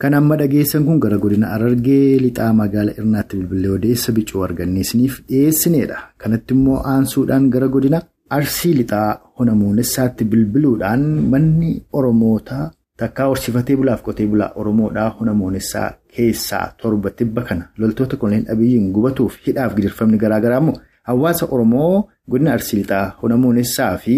Kan 0.02 0.14
amma 0.14 0.36
dhageessan 0.36 0.84
kun 0.86 1.00
gara 1.00 1.18
godina 1.18 1.48
Harargee 1.54 2.20
lixaa 2.24 2.52
magaalaa 2.54 2.96
Irnaatti 3.00 3.38
bilbilee 3.40 3.72
odeessa 3.78 4.12
bicuu 4.12 4.44
arganneesiniif 4.48 5.22
dhiyeessineedha. 5.30 5.98
Kanatti 6.18 6.54
immoo 6.58 6.82
aansuudhaan 6.94 7.50
gara 7.54 7.68
godina 7.76 8.02
Arsii 8.38 8.74
lixaa 8.80 9.10
Honamuunessaatti 9.40 10.26
bilbiluudhaan 10.32 11.04
manni 11.34 11.72
Oromootaa 11.94 12.66
takkaa 13.00 13.28
horsiifatee 13.32 13.76
bulaaf 13.80 14.02
qotee 14.08 14.28
bulaa 14.34 14.52
Oromoodhaa 14.56 15.10
Honamuunessaa 15.20 15.90
keessaa 16.16 16.66
torba 16.82 17.10
tibba 17.20 17.42
kana 17.50 17.70
loltoota 17.78 18.18
kunneen 18.24 18.46
abiyyiin 18.56 18.92
gubatuuf 18.96 19.38
hidhaaf 19.48 19.76
gidirfamni 19.76 20.18
garaagaraa 20.24 20.58
immoo 20.64 20.78
hawaasa 21.10 21.46
Oromoo 21.52 22.04
godina 22.32 22.54
Arsii 22.54 22.78
lixaa 22.80 23.06
Honamuunessaa 23.22 23.98
fi 24.04 24.18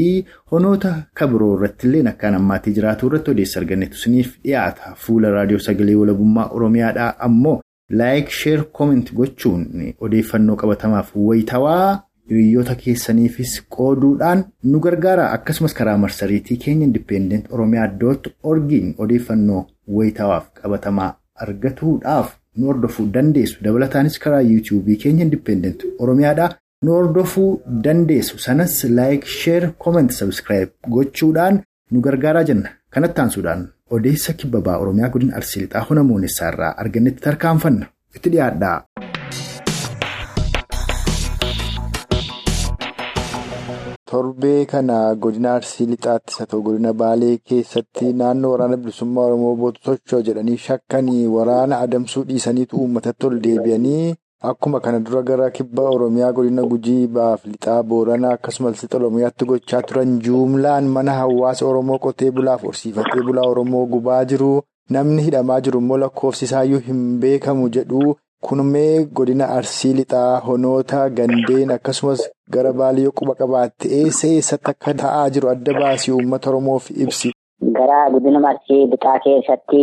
honoota 0.52 0.96
kabiroo 1.20 1.54
irratti 1.58 1.88
illee 1.88 2.04
akkaan 2.12 2.36
ammaatii 2.40 2.74
jiraatu 2.80 3.08
irratti 3.08 3.32
odeessa 3.32 3.60
argannetu 3.60 3.96
isiniif 4.00 4.36
dhiyaata. 4.44 4.94
Fuula 5.06 5.30
raadiyoo 5.36 5.60
sagalee 5.68 5.96
walabummaa 6.02 6.50
Oromiyaadhaa 6.60 7.14
ammoo 7.30 7.56
laayik 8.02 8.30
sheer 8.40 8.64
kooment 8.72 9.14
gochuun 9.22 9.66
odeeffannoo 10.08 10.56
qabatamaaf 10.62 11.12
wayitawaa 11.16 12.00
hiriyoota 12.30 12.76
keessaniifis 12.86 13.58
qooduudhaan 13.76 14.46
nu 14.64 14.80
gargaara. 14.80 15.32
Akkasumas 15.32 15.74
karaa 15.74 15.98
marsariitii 15.98 16.58
keenya 16.58 16.86
indipeendeent 16.86 17.46
Oromiyaa 17.52 17.88
dot 18.00 18.28
orgiin 18.44 18.96
odeeffannoo 18.98 19.66
wayitawaaf 19.98 20.46
qabatamaa 20.62 21.14
argatuudhaaf 21.44 22.28
nu 22.58 22.66
hordofuu 22.70 23.06
dandeessu. 23.16 23.58
Dabalataanis 23.64 24.20
karaa 24.20 24.42
yuutuubii 24.52 24.96
keenya 25.04 25.24
indipeendeent 25.26 25.84
Oromiyaadhaa. 26.00 26.52
nu 26.86 26.92
hordofuu 26.94 27.62
dandeessu 27.86 28.38
sanas 28.44 28.74
laayik 28.98 29.24
sheer 29.36 29.64
kooment 29.84 30.12
sabiskiraayib 30.18 30.70
gochuudhaan 30.96 31.58
nu 31.92 32.02
gargaaraa 32.08 32.44
jenna 32.50 32.70
kanatti 32.98 33.22
aansuudhaan 33.24 33.64
odeessa 33.98 34.34
kibbabaa 34.42 34.78
oromiyaa 34.84 35.10
godina 35.16 35.36
arsii 35.40 35.62
lixaa 35.64 35.82
honamuunessaa 35.90 36.50
irraa 36.54 36.72
argannetti 36.84 37.22
tarkaanfanna 37.28 37.86
itti 38.16 38.30
dhiyaadhaa. 38.36 38.78
Torbee 44.16 44.66
kana 44.74 44.98
godina 45.24 45.54
arsii 45.60 45.86
lixaattis 45.94 46.38
haa 46.40 46.46
ta'u 46.52 46.62
godina 46.68 46.94
baalee 47.04 47.38
keessatti 47.50 48.14
naannoo 48.20 48.52
waraana 48.52 48.78
bilisummaa 48.84 49.26
oromoo 49.30 49.56
bootu 49.64 49.82
socho'u 49.88 50.22
jedhanii 50.28 50.58
shakkanii 50.68 51.26
waraana 51.38 51.80
adamsuu 51.88 52.24
dhiisaniitu 52.30 52.78
uummatatti 52.84 53.26
ol 53.28 53.40
deebi'anii. 53.48 54.16
Akkuma 54.50 54.80
kana 54.86 55.00
dura 55.06 55.22
gara 55.28 55.50
kibba 55.58 55.84
Oromiyaa 55.90 56.32
godina 56.38 56.64
Gujii 56.72 57.08
baaf 57.08 57.46
lixaa 57.46 57.84
Booranaa 57.84 58.32
akkasumas 58.38 58.82
lixa 58.84 58.98
Oromiyaatti 58.98 59.46
gochaa 59.52 59.82
turan 59.92 60.12
juumlaan 60.26 60.86
mana 60.98 61.14
hawaasa 61.20 61.66
Oromoo 61.70 61.98
qotee 62.04 62.32
bulaaf 62.32 62.64
horsiifatee 62.68 63.24
bulaa 63.30 63.48
Oromoo 63.54 63.86
gubaa 63.94 64.20
jiru. 64.32 64.52
Namni 64.90 65.22
hidhamaa 65.28 65.62
jiru 65.68 65.80
immoo 65.84 65.98
lakkoofsi 66.04 66.46
isaayyuu 66.46 66.80
hin 66.90 67.02
beekamu 67.24 67.70
jedhu. 67.78 68.16
Kunumee 68.46 69.06
godina 69.18 69.46
Arsii 69.58 69.94
lixaa 70.00 70.40
honoota 70.48 71.10
gandeen 71.18 71.72
akkasumas 71.76 72.22
gara 72.54 72.74
baaliyyoo 72.80 73.14
quba 73.20 73.34
qabaatte 73.40 73.88
eessa 74.00 74.28
eessatti 74.28 74.70
akka 74.72 74.94
ta'aa 75.02 75.30
jiru 75.38 75.50
adda 75.54 75.74
baasii 75.80 76.12
uummata 76.16 76.50
Oromoof 76.52 76.90
ibsi. 77.06 77.32
Gara 77.78 78.00
godina 78.16 78.42
Arsii 78.50 78.82
lixaa 78.92 79.16
keessatti 79.24 79.82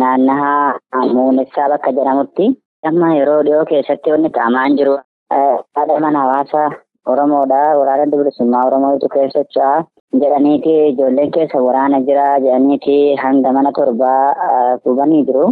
naannahaa 0.00 1.04
Muunessaa 1.12 1.68
bakka 1.74 1.92
jedhamutti. 1.98 2.48
Amma 2.90 3.12
yeroo 3.18 3.42
dhiyoo 3.48 3.64
keessatti 3.70 4.10
wanti 4.14 4.30
ta'amaan 4.38 4.76
jiru 4.80 4.96
haadha 5.30 6.00
mana 6.06 6.18
hawaasa 6.24 6.64
Oromoodha. 7.06 7.60
Waraana 7.78 8.06
bilisummaa 8.16 8.64
Oromootu 8.66 9.08
keessa 9.14 9.38
socho'aa 9.44 9.84
jedhaniiti 10.24 10.74
ijoolleen 10.88 11.30
keessa 11.38 11.62
waraana 11.68 12.00
jira 12.10 12.26
jedhaniiti 12.40 12.98
hanga 13.22 13.52
mana 13.52 13.72
torbaa 13.78 14.34
gubanii 14.84 15.22
jiru. 15.30 15.46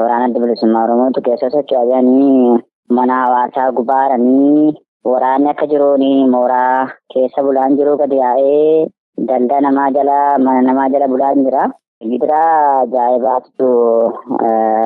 Waraana 0.00 0.34
bilisummaa 0.42 0.84
Oromootu 0.84 1.20
keessa 1.26 1.50
socho'aa 1.54 1.84
jedhanii 1.88 2.58
mana 2.96 3.14
hawaasaa 3.22 3.66
gubaaranii 3.76 4.74
waraanni 5.10 5.48
akka 5.50 5.66
jiruun 5.72 6.04
mooraa 6.32 6.88
keessa 7.14 7.44
bulaan 7.46 7.76
jiru 7.80 7.92
gadi 8.00 8.18
yaa'ee 8.22 8.86
daldala 9.28 9.60
namaa 9.66 9.90
jala 9.96 10.16
mana 10.46 10.62
namaa 10.68 10.88
jala 10.94 11.08
bulaan 11.12 11.44
jira. 11.46 11.68
Gidiraa 12.10 12.80
ajaa'ibaatu 12.80 13.68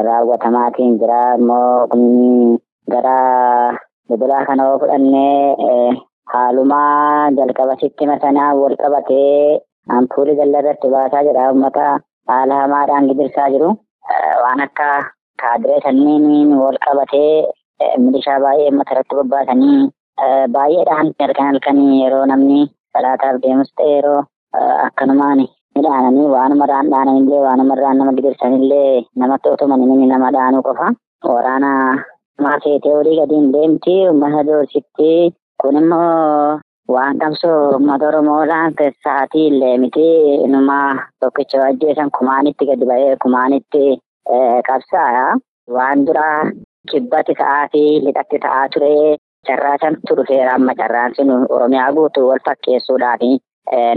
raawwatamaatiin 0.08 0.98
jira 1.00 1.22
immoo 1.40 2.58
gara 2.92 3.16
dodolaa 4.10 4.44
kana 4.50 4.68
yoo 4.68 4.78
fudhannee 4.84 5.96
haalumaa 6.34 7.30
jalqaba 7.40 7.80
sitti 7.80 8.06
masanaa 8.12 8.52
wal 8.60 8.76
qabatee 8.84 9.60
ampuulii 9.98 10.36
dallaa 10.40 10.60
irratti 10.64 10.88
baasaa 10.94 11.24
jira 11.28 11.48
uummata 11.52 11.90
haala 12.30 12.54
hamaadhaan 12.62 13.08
gidirsaa 13.10 13.50
jiru. 13.56 13.70
Waan 14.42 14.60
akka 14.66 14.88
kaadiree 15.42 15.80
sanniin 15.84 16.50
wal 16.62 16.78
qabatee 16.86 17.52
milishaa 18.04 18.40
baay'ee 18.44 18.68
uummata 18.70 18.92
irratti 18.94 19.14
bobbaasanii 19.18 19.80
baay'eedhaan 20.56 21.12
halkan 21.20 21.46
halkanii 21.50 22.00
yeroo 22.02 22.24
namni 22.32 22.60
salaataaf 22.92 23.36
deemus 23.42 23.70
ta'e 23.76 23.90
yeroo 23.96 24.20
akkanumaan. 24.86 25.44
Midhaananii 25.76 26.28
waanuma 26.34 26.64
irraan 26.66 26.88
dhaananillee 26.92 27.40
waanuma 27.46 27.74
irraan 27.76 27.98
nama 27.98 28.12
gidirsanillee 28.18 29.02
namatti 29.22 29.48
otomanii 29.54 30.06
nama 30.12 30.30
dhaanuu 30.36 30.62
qofa. 30.68 30.86
Waraana 31.34 31.70
maaseetee 32.46 32.94
olii 33.00 33.18
gadi 33.20 33.34
hin 33.40 33.52
deemti. 33.52 33.94
Uummata 34.08 34.42
doorsitti. 34.48 35.10
Kun 35.62 35.76
immoo 35.82 36.58
waan 36.94 37.18
qabsoo 37.22 37.56
uummata 37.72 38.06
Oromoodhaan 38.08 38.74
sa'aatii 39.04 39.46
illee 39.50 39.78
miti. 39.78 40.06
Inuma 40.46 40.78
tokkicha 41.20 41.64
ajjeesan 41.68 42.10
kumaanitti 42.18 42.66
gadi 42.70 42.86
ba'ee 42.90 43.16
kumaanitti 43.22 43.82
qabsaa'aa. 44.68 45.32
Waan 45.76 46.06
duraa 46.06 46.38
kibbatti 46.90 47.34
ta'aa 47.40 47.64
fi 47.72 47.82
lixatti 48.04 48.38
ta'aa 48.44 48.68
ture. 48.74 48.92
Carraasantu 49.46 50.16
dhufeera 50.18 50.54
amma 50.58 50.74
carraan 50.80 51.14
sun 51.16 51.30
Oromiyaa 51.56 51.92
guutuu 51.96 52.28
wal 52.28 52.40
fakkeessuudhaani. 52.46 53.30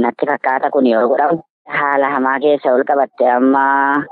Natti 0.04 0.26
fakkaata 0.32 0.70
kun 0.72 0.88
yoo 0.94 1.08
godhamu. 1.12 1.40
Haala 1.78 2.10
hamaa 2.16 2.40
keessa 2.44 2.74
ol 2.74 2.84
qabatte 2.90 3.30
amma 3.38 3.64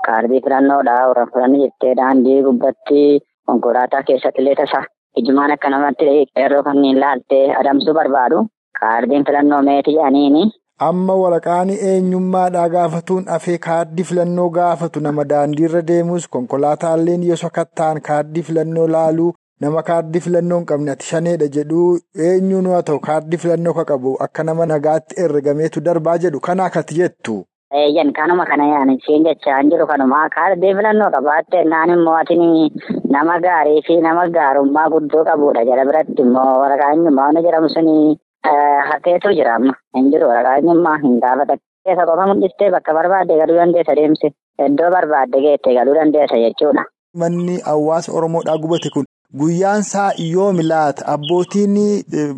kaardii 0.05 0.41
filannoodha. 0.45 0.95
Warreen 1.09 1.31
filanni 1.33 1.59
jettee 1.65 1.95
daandii 1.99 2.41
gubbatti 2.47 3.19
konkolaataa 3.45 4.03
keessatti 4.07 4.41
illee 4.41 4.55
tasa. 4.61 4.83
Ijumaan 5.17 5.51
akka 5.51 5.69
namatti 5.69 6.05
yeroo 6.39 6.63
kanneen 6.63 6.99
laaltee 7.03 7.45
adamsuu 7.59 7.93
barbaadu. 7.99 8.45
Kaardiin 8.81 9.25
filannoo 9.29 9.61
meetii 9.69 9.95
jedhaniini. 9.97 10.43
Amma 10.87 11.15
waraqaan 11.21 11.69
eenyummaadhaa 11.91 12.69
gaafatuun 12.75 13.25
afee 13.37 13.57
kaardii 13.65 14.03
filannoo 14.11 14.49
gaafatu 14.57 14.99
nama 15.07 15.25
daandiirra 15.33 15.81
deemus 15.87 16.27
konkolaataalleen 16.35 17.23
yoo 17.29 17.35
sakattaan 17.41 18.01
kaardii 18.09 18.43
filannoo 18.49 18.87
laaluu 18.95 19.33
nama 19.65 19.83
kaardii 19.89 20.21
filannoo 20.27 20.57
hin 20.59 20.65
qabne 20.69 20.91
ati 20.91 21.05
shaneedha 21.11 21.47
jedhu 21.55 21.81
eenyuun 22.29 22.69
haa 22.73 22.81
ta'u 22.89 22.99
kaardii 23.07 23.37
filannoo 23.45 23.73
ka 23.79 23.85
qabu 23.91 24.13
akka 24.27 24.43
nama 24.49 24.65
nagaatti 24.71 25.19
herregameetu 25.21 25.81
darbaa 25.89 26.17
jedhu 26.25 26.39
kana 26.47 26.65
akkati 26.71 26.95
jettu. 27.01 27.35
Eeyyan 27.81 28.13
kanuma 28.21 28.45
kana 28.51 28.67
yaani 28.71 28.95
isheen 29.01 29.23
jechaa 29.27 29.59
jiru 29.73 29.87
kanuma 29.91 30.23
kaardii 30.37 30.73
filannoo 30.79 31.11
qabaatte 31.17 31.63
naan 31.73 31.89
immoo 31.97 32.15
atiin 32.21 32.71
nama 33.17 33.35
gaarii 33.49 33.81
fi 33.87 33.99
nama 34.07 34.23
gaarummaa 34.39 34.87
guddoo 34.95 35.25
qabudha 35.27 35.65
jala 35.73 35.85
biratti 35.91 36.21
immoo 36.27 36.47
waraqaa 36.63 36.89
eenyummaa 36.95 37.29
jedhamu 37.41 37.69
suni 37.75 38.17
hafeetu 38.43 39.33
jira 39.33 39.55
amma 39.55 39.73
hin 39.95 40.11
jiru 40.11 40.27
waraqaa 40.27 40.97
hin 41.03 41.19
gaafata. 41.25 41.57
Keessa 41.85 42.05
qofa 42.05 42.27
mul'istee 42.31 42.71
bakka 42.71 42.93
barbaadde 42.93 43.37
galuu 43.41 43.55
dandeessa 43.61 43.95
deemsi 43.95 44.31
iddoo 44.65 44.89
barbaadde 44.95 45.41
geette 45.45 45.73
galuu 45.77 45.93
dandeessa 45.99 46.37
jechuudha. 46.45 46.83
Manni 47.15 47.59
hawaasa 47.69 48.11
Oromoodhaa 48.11 48.57
gubate 48.57 48.89
kun 48.93 49.05
guyyaan 49.39 49.79
isaa 49.85 50.11
yoomi 50.17 50.63
laata 50.71 51.05
abbootiin 51.13 51.75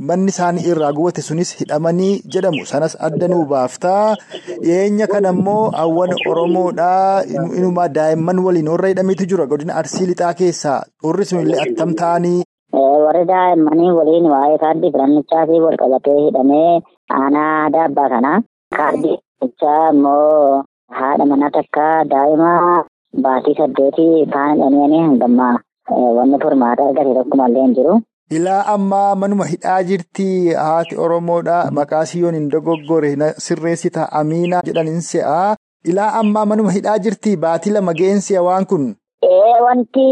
manni 0.09 0.29
isaanii 0.33 0.63
irraa 0.71 0.91
gubate 0.97 1.21
sunis 1.27 1.51
hidhamanii 1.59 2.21
jedhamu 2.35 2.65
sanas 2.71 2.95
adda 3.07 3.27
nuu 3.33 3.45
baaftaa 3.51 4.15
dhiyeenya 4.61 5.07
kana 5.13 5.29
immoo 5.35 5.69
hawwan 5.79 6.13
oromoodhaa 6.29 7.23
inumaa 7.57 7.87
daa'imman 7.97 8.39
waliin 8.45 8.67
warra 8.73 8.87
hidhameetu 8.93 9.25
jira 9.33 9.45
godina 9.53 9.75
arsii 9.81 10.05
lixaa 10.11 10.33
keessaa 10.43 10.79
warri 11.03 11.25
sunillee 11.25 11.61
attam 11.65 11.93
ta'anii. 12.03 12.43
Warri 12.73 13.25
daa'immanii 13.31 13.91
waliin 13.99 14.25
waa'ee 14.33 14.57
kaardii 14.63 14.91
filannichaatii 14.91 15.59
wal 15.65 15.77
qabatee 15.81 16.17
hidhamee 16.25 16.81
aanaa 17.21 17.69
daabbaa 17.75 18.09
kana 18.13 18.31
kaardii 18.77 19.17
filannichaa 19.17 19.89
immoo 19.93 20.63
haadha 20.99 21.25
mana 21.31 21.49
takka 21.57 21.87
daa'ima 22.13 22.51
baatii 23.25 23.55
saddeetii 23.57 24.25
kaan 24.35 24.53
hidhamanii 24.55 25.01
hangammaa 25.07 25.55
wanni 26.19 26.39
furmaata 26.43 26.83
argate 26.87 27.13
tokkumallee 27.19 27.61
hin 27.65 27.75
jiru. 27.79 27.99
Ilaa 28.37 28.61
ammaa 28.73 29.15
manuma 29.15 29.45
hidhaa 29.45 29.83
jirti 29.83 30.53
haati 30.53 30.95
Oromoodha 31.05 31.57
maqaa 31.79 32.05
siyoon 32.11 32.35
hin 32.39 32.49
dogoggore 32.51 33.09
sirreessita 33.47 34.07
Amiinaa 34.19 34.61
jedhaniin 34.67 35.01
se'a. 35.07 35.55
Ilaa 35.85 36.13
ammaa 36.19 36.45
manuma 36.45 36.71
hidhaa 36.77 36.97
jirti 37.07 37.37
baatii 37.37 37.71
lama 37.77 37.93
ga'eensi'a 38.01 38.41
waan 38.47 38.65
kun. 38.73 38.85
Ee 39.23 39.61
wanti 39.65 40.05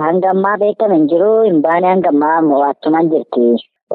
hangammaa 0.00 0.56
beekame 0.62 0.96
hin 0.96 1.06
jiru 1.12 1.30
hin 1.46 1.60
baane 1.62 1.86
hangammaa 1.88 2.36
mo'achumaan 2.50 3.10
jirti. 3.14 3.48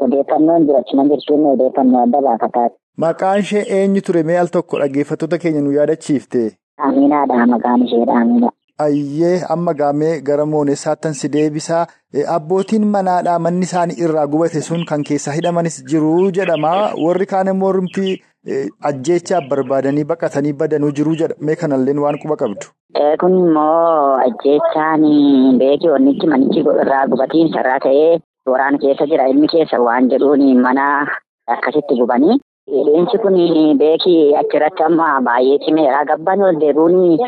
Odeeffannoon 0.06 0.66
jirachumaan 0.68 1.08
jirtuun 1.12 1.46
odeeffannoo 1.52 2.02
adda 2.06 2.20
baafataati. 2.26 2.74
Maqaan 3.04 3.38
ishee 3.44 3.64
eenyu 3.78 4.00
ture 4.08 4.22
mee 4.30 4.38
al 4.42 4.46
tokko 4.58 4.78
dhaggeeffattoota 4.82 5.38
keenya 5.44 5.60
nu 5.64 5.72
yaadachiifte? 5.78 6.44
Amiinaadha 6.88 7.46
maqaan 7.54 7.82
isheedha 7.88 8.20
Amiina. 8.22 8.50
Ayyee 8.86 9.40
amma 9.54 9.74
gaamee 9.80 10.20
gara 10.30 10.46
moonessaattan 10.46 11.14
si 11.20 11.28
deebisaa. 11.36 11.86
Abbootiin 12.36 12.86
manaadhaa 12.96 13.38
manni 13.46 13.64
isaanii 13.70 13.96
irraa 14.06 14.26
gubate 14.34 14.60
sun 14.66 14.84
kan 14.90 15.02
keessa 15.08 15.32
hidhamanis 15.38 15.80
jiru 15.92 16.30
jedhama. 16.40 16.74
Warri 17.06 17.26
kaan 17.32 17.48
immoo 17.54 17.72
rumtii 17.78 18.20
ajjeechaaf 18.90 19.48
barbaadanii 19.50 20.04
baqatanii 20.10 20.52
badanuu 20.62 20.90
jiru 20.98 21.14
jedha. 21.22 21.34
Mee 21.40 21.56
kanalleen 21.62 21.98
waan 22.04 22.18
quba 22.24 22.36
qabdu. 22.42 22.66
Kun 23.20 23.34
immoo 23.44 24.18
ajjeechaan 24.26 25.04
beekii 25.62 25.88
wannichi 25.94 26.26
manichi 26.34 26.60
irraa 26.84 27.06
gubatiinsa 27.14 27.60
irraa 27.64 27.78
ta'ee 27.86 28.18
waraana 28.52 28.78
keessa 28.84 29.06
jira 29.10 29.28
ilmi 29.32 29.48
keessa 29.54 29.80
waan 29.88 30.08
jedhuun 30.12 30.44
mana 30.66 30.86
akkasitti 31.56 31.98
gubanii. 32.00 32.38
Qilleensi 32.70 33.18
kun 33.24 33.36
beekii 33.82 34.22
achirratti 34.42 34.82
amma 34.88 35.10
baay'ee 35.28 35.58
cimeera. 35.66 36.04
Gabbaan 36.12 36.42
ol 36.48 36.56
deebi'uun 36.64 37.18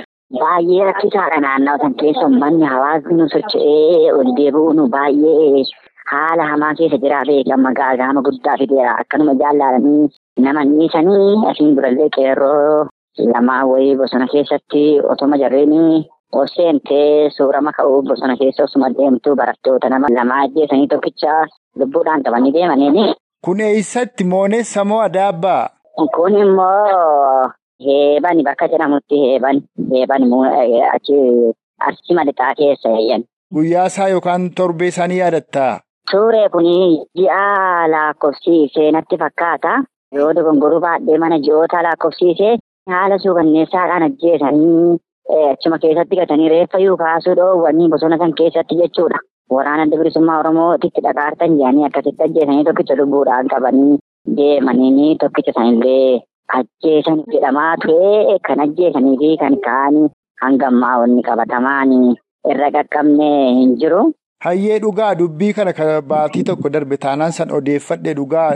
baay'ee 0.41 0.85
rakkisaadha 0.89 1.41
naannoo 1.45 1.79
san 1.83 1.95
keessa 2.03 2.27
uummanni 2.27 2.67
hawaasni 2.73 3.15
nu 3.21 3.29
socho'ee 3.37 4.13
ol 4.19 4.33
deebi'uun 4.41 4.83
baay'ee 4.97 5.65
haala 6.13 6.45
hamaa 6.53 6.75
keessa 6.81 6.99
jira 7.05 7.23
beekaa 7.29 7.73
gaagama 7.81 8.23
guddaa 8.29 8.57
fideera. 8.63 8.97
Akkanuma 9.05 9.35
jaallatanii 9.43 10.09
nama 10.39 10.65
dhiisanii 10.65 11.47
asiin 11.51 11.77
durallee 11.77 12.09
qeerroo 12.17 12.87
lamaa 13.35 13.65
wayii 13.67 13.97
bosona 13.97 14.27
keessatti 14.33 15.01
otuma 15.15 15.37
jarreen 15.39 16.05
seentee 16.55 17.31
suurama 17.37 17.73
ka'uu 17.73 18.03
bosona 18.03 18.37
keessa 18.37 18.65
osuma 18.65 18.89
deemtu 18.99 19.37
barattoota 19.37 19.89
nama 19.89 20.07
lamaa 20.17 20.41
ajjeesanii 20.45 20.87
tokkicha 20.87 21.47
lubbuudhaan 21.79 22.23
qabanii 22.23 22.53
deemaniini. 22.53 23.15
Kun 23.45 23.61
eessatti 23.61 24.25
mooneessa 24.25 24.85
moo 24.85 25.01
adaabbaa? 25.01 25.69
Kun 26.17 26.37
immoo 26.39 27.51
heeban 27.87 28.43
bakka 28.45 28.69
jedhamutti 28.69 29.19
heeban 29.27 29.61
heeban 29.93 30.23
achi 30.95 31.19
arsii 31.81 32.15
malixaa 32.15 32.55
keessa 32.55 32.89
eeyyan. 32.89 33.25
Guyyaa 33.55 33.87
isaa 33.87 34.09
yookaan 34.09 34.51
torbee 34.57 34.89
isaanii 34.89 35.19
yaadattaa? 35.19 35.81
Suuree 36.11 36.49
kun 36.49 36.65
ji'a 37.19 37.89
lakkoofsiisee 37.91 38.91
natti 38.93 39.17
fakkaata. 39.19 39.83
Yoo 40.17 40.33
dogongoruu 40.37 40.81
baadhee 40.85 41.19
mana 41.23 41.39
ji'oota 41.47 41.83
lakkoofsiisee 41.87 42.53
haala 42.93 43.19
suukanneessaadhaan 43.25 44.03
ajjeesanii 44.07 44.97
achuma 45.51 45.79
keessatti 45.85 46.17
gatanii 46.21 46.49
reeffayyuu 46.53 46.97
kaasuu 47.03 47.35
dhoowwanii 47.41 47.89
bosona 47.93 48.19
san 48.23 48.33
keessatti 48.41 48.79
jechuudha. 48.81 49.19
Waraana 49.57 49.87
bilisummaa 50.01 50.39
Oromootitti 50.41 51.01
dhaqaartan 51.07 51.55
jedhanii 51.61 51.85
akkasitti 51.89 52.23
ajjeesanii 52.27 52.65
tokkicha 52.71 52.97
lubbuudhaan 53.01 53.49
qabanii 53.53 53.99
deemanii 54.41 55.15
tokkicha 55.23 55.53
sanillee 55.59 56.21
ajjeesan 56.59 57.23
jedhamaa 57.35 57.73
ture 57.85 58.39
kan 58.49 58.61
ajjeesanii 58.67 59.17
fi 59.23 59.31
kan 59.45 59.57
ka'anii 59.67 60.07
hangammaa 60.43 60.97
wanni 61.03 61.23
qabatamaan 61.29 61.93
irra 62.53 62.71
qaqqabne 62.79 63.31
hin 63.61 63.77
jiru. 63.85 64.03
Hayyee 64.45 64.79
dhugaa 64.83 65.15
dubbii 65.15 65.53
kana 65.53 66.01
baatii 66.11 66.43
tokko 66.51 66.69
darbe 66.75 66.97
taanaan 66.97 67.33
san 67.39 67.51
odeeffadhe 67.57 68.15
dhugaa 68.19 68.49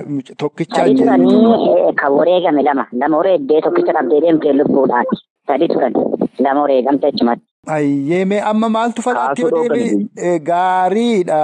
tokkicha 0.43 0.77
Sadi 0.85 0.95
turanii 1.01 1.93
kan 2.01 2.13
wareegame 2.19 2.63
lama. 2.69 2.87
Lama 2.93 3.17
wareeddee 3.19 3.61
tokkicha 3.67 3.93
dhabdee 3.97 4.21
deemtee 4.25 4.53
lubbuudhaan 4.53 5.05
sadi 5.47 5.69
turan. 5.69 5.93
Lama 6.39 6.63
wareegamte 6.63 7.11
jechumatti. 7.13 7.45
Hayyee 7.67 8.25
mee 8.31 8.41
amma 8.53 8.69
maaltu 8.77 9.03
falaatti 9.03 9.43
yoo 9.43 9.51
deebi 9.69 10.39
gaariidha. 10.49 11.41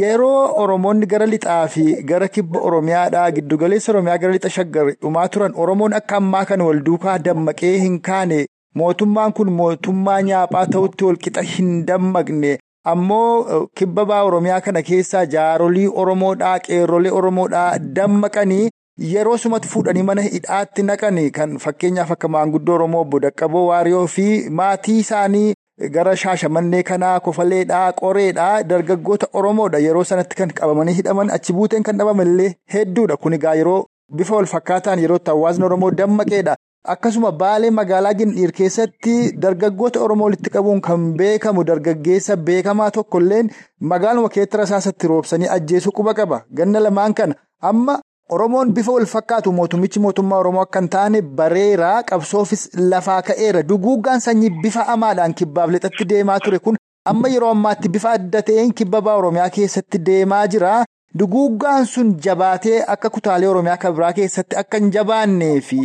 Yeroo 0.00 0.52
Oromoonni 0.62 1.06
gara 1.12 1.26
lixaa 1.26 1.66
fi 1.68 1.84
gara 2.10 2.28
kibba 2.28 2.60
Oromiyaadhaa 2.70 3.30
giddugaleessa 3.38 3.92
Oromiyaa 3.92 4.18
gara 4.24 4.32
lixa 4.36 4.50
shaggar 4.56 4.84
dhumaa 5.00 5.28
turan 5.36 5.54
Oromoon 5.64 5.92
akka 6.00 6.16
ammaa 6.20 6.44
kana 6.50 6.64
wal 6.68 6.80
duukaa 6.90 7.16
dammaqee 7.18 7.72
hin 7.86 7.96
kaane. 8.10 8.44
Mootummaan 8.82 9.32
kun 9.38 9.50
mootummaa 9.62 10.20
nyaaphaa 10.28 10.66
ta'utti 10.76 11.04
wal 11.08 11.16
qixa 11.24 11.42
hin 11.54 11.72
dammaqne 11.88 12.52
ammoo 12.84 13.66
kibba 13.78 14.04
baa 14.04 14.22
Oromiyaa 14.24 14.60
kana 14.60 14.82
keessaa 14.82 15.24
jaarolii 15.34 15.88
Oromoodhaa 16.04 16.58
qeerrolee 16.68 17.10
Oromoodhaa 17.20 17.78
dammaqanii 17.98 18.70
yeroo 19.12 19.36
sumatti 19.44 19.68
fuudhanii 19.68 20.02
mana 20.10 20.22
hidhaatti 20.28 20.82
naqanii 20.88 21.30
kan 21.38 21.58
fakkeenyaaf 21.64 22.10
akka 22.16 22.28
maanguddoo 22.36 22.74
Oromoo 22.74 23.00
obbo 23.06 23.20
Daqqaboo 23.26 23.66
Waariyoo 23.68 24.06
fi 24.06 24.26
maatii 24.60 24.98
isaanii. 25.04 25.52
Gara 25.94 26.16
shaashamannee 26.16 26.82
kanaa 26.88 27.20
kofaleedhaa 27.20 27.92
qoreedhaa 28.00 28.62
dargaggoota 28.72 29.26
Oromoodha 29.40 29.78
yeroo 29.84 30.04
sanatti 30.10 30.36
kan 30.40 30.50
qabamanii 30.58 30.94
hidhaman 30.98 31.30
achi 31.36 31.52
buuteen 31.52 31.82
kan 31.88 31.96
dhabamallee 32.02 32.50
hedduudha 32.74 33.16
kun 33.16 33.32
egaa 33.38 33.54
yeroo 33.60 33.78
bifa 34.18 34.36
wal 34.36 34.46
fakkaataan 34.52 34.98
yeroo 35.04 35.18
hawaasni 35.26 35.64
Oromoo 35.70 35.90
dammaqeedha. 36.02 36.54
Akkasuma 36.84 37.30
baalee 37.32 37.70
magaalaa 37.70 38.12
Gindhiir 38.18 38.50
keessatti 38.52 39.12
dargaggoota 39.42 40.00
Oromoo 40.02 40.24
walitti 40.26 40.50
qabuun 40.54 40.80
kan 40.86 41.02
beekamu 41.18 41.62
dargaggeessa 41.64 42.36
beekamaa 42.36 42.90
tokkolleen 42.96 43.50
magaaluma 43.92 44.28
keetti 44.36 44.56
rasaasatti 44.60 45.06
roobsanii 45.12 45.48
ajjeesuu 45.56 45.92
quba 45.98 46.14
qaba 46.20 46.40
ganna 46.60 46.80
lamaan 46.82 47.14
kana 47.14 47.34
amma. 47.70 48.00
Oromoon 48.30 48.72
bifa 48.74 48.92
wal 48.92 49.06
fakkaatu 49.06 49.52
mootummichi 49.52 50.00
mootummaa 50.00 50.38
Oromoo 50.38 50.62
akka 50.62 50.82
taane 50.94 51.20
bareeraa 51.22 52.02
qabsoofis 52.10 52.64
lafaa 52.92 53.20
ka'eera 53.28 53.62
duguuggaan 53.62 54.20
sanyii 54.26 54.50
bifa 54.62 54.86
amaadhaan 54.96 55.34
kibbaaf 55.34 55.70
lixatti 55.70 56.04
deemaa 56.14 56.38
ture 56.40 56.58
kun 56.58 56.76
amma 57.12 57.28
yeroo 57.34 57.50
ammaatti 57.56 57.88
bifa 57.98 58.10
adda 58.18 58.42
ta'een 58.48 58.72
kibba 58.74 59.04
Oromiyaa 59.14 59.50
keessatti 59.50 59.98
deemaa 60.10 60.46
jira. 60.48 60.82
Duguuggaan 61.18 61.86
sun 61.86 62.14
jabaatee 62.24 62.82
akka 62.96 63.10
kutaalee 63.10 63.48
Oromiyaa 63.48 63.76
kan 63.76 63.94
biraa 63.94 64.12
keessatti 64.18 64.56
akka 64.56 64.78
hin 64.78 64.90
jabaannee 64.92 65.60
fi 65.60 65.80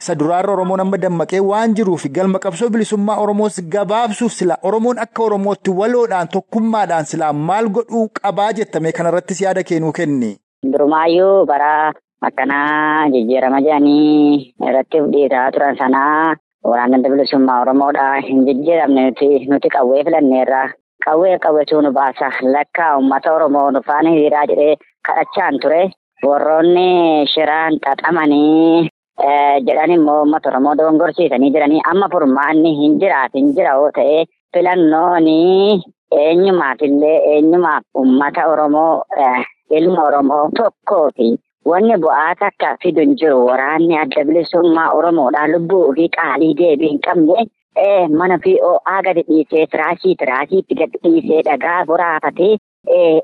isa 0.00 0.14
duraarra 0.20 0.52
Oromoon 0.56 0.80
amma 0.80 0.96
dammaqee 1.02 1.40
waan 1.50 1.74
jiruuf 1.78 2.04
galma 2.18 2.38
qabsoo 2.44 2.68
bilisummaa 2.74 3.16
Oromoos 3.22 3.60
gabaabsuuf 3.74 4.32
sila 4.32 4.56
Oromoon 4.62 4.98
akka 5.04 5.22
Oromootti 5.28 5.70
waloodhaan 5.80 6.28
tokkummaadhaan 6.34 7.04
silaa 7.10 7.32
maal 7.32 7.68
godhuu 7.78 8.06
qabaa 8.20 8.52
jettame 8.58 8.92
kanarrattis 8.98 9.40
yaada 9.44 9.62
kennuu 9.70 9.92
kenni. 9.98 10.30
Durumaayyuu 10.72 11.46
bara 11.46 11.92
akkanaa 12.28 13.08
jijjiirama 13.12 13.60
jedhanii 13.66 14.54
irratti 14.68 14.98
dhiitaa 15.12 15.50
turan 15.52 15.76
sanaa 15.76 16.34
waraana 16.64 16.96
adda 16.96 17.08
bilisummaa 17.10 17.60
Oromoodha. 17.60 18.08
Hin 18.28 18.44
jijjiiramne 18.46 19.04
nuti 19.52 19.68
qawwee 19.76 20.04
filanneerra. 20.04 20.62
Qawwee 21.04 21.38
qawweetu 21.38 21.80
nu 21.82 21.92
baasa. 21.92 22.28
Lakkaa 22.54 22.96
uummata 22.96 23.32
Oromoo 23.32 23.70
nu 23.70 23.80
faana 23.86 24.10
hiriiraa 24.10 24.46
jedhee 24.52 24.76
kadhachaan 25.08 25.58
ture. 25.62 25.90
Warroonni 26.26 27.26
shiraan 27.34 27.78
xaxamanii 27.84 28.88
jedhan 29.68 29.90
immoo 29.96 30.18
uummata 30.22 30.48
Oromoo 30.50 30.74
dogongorsiisanii 30.78 31.50
jiranii 31.56 31.80
amma 31.92 32.08
furmaanni 32.12 32.74
hin 32.80 32.98
jiraatu 33.04 33.38
hin 33.38 33.52
jira 33.58 33.74
yoo 33.80 33.90
ta'e 33.98 34.24
filannooni 34.56 35.36
eenyumaafillee 36.24 37.16
eenyumaaf 37.34 37.82
uummata 38.02 38.46
Oromoo. 38.52 39.02
Ilma 39.78 40.02
Oromoo 40.06 40.48
tokkooti. 40.56 41.28
Wanni 41.70 41.96
bu'aa 42.02 42.34
takka 42.40 42.76
fidu 42.82 43.00
hin 43.00 43.14
jiru. 43.20 43.46
Waraanni 43.46 43.98
adda 43.98 44.24
bilisummaa 44.24 44.90
Oromoodhaa 44.98 45.48
lubbuu 45.52 45.92
fi 45.98 46.08
qaalii 46.16 46.54
deebii 46.60 46.88
hin 46.94 47.00
qabne 47.06 47.46
mana 48.18 48.38
fi 48.44 48.56
ho'aa 48.64 49.02
gadi 49.06 49.22
dhiisee 49.28 49.66
tiraasii 49.74 50.14
tiraasiitti 50.22 50.74
gadi 50.80 50.98
dhiisee 51.04 51.42
dhagaa 51.48 51.84
boraafatee 51.92 52.56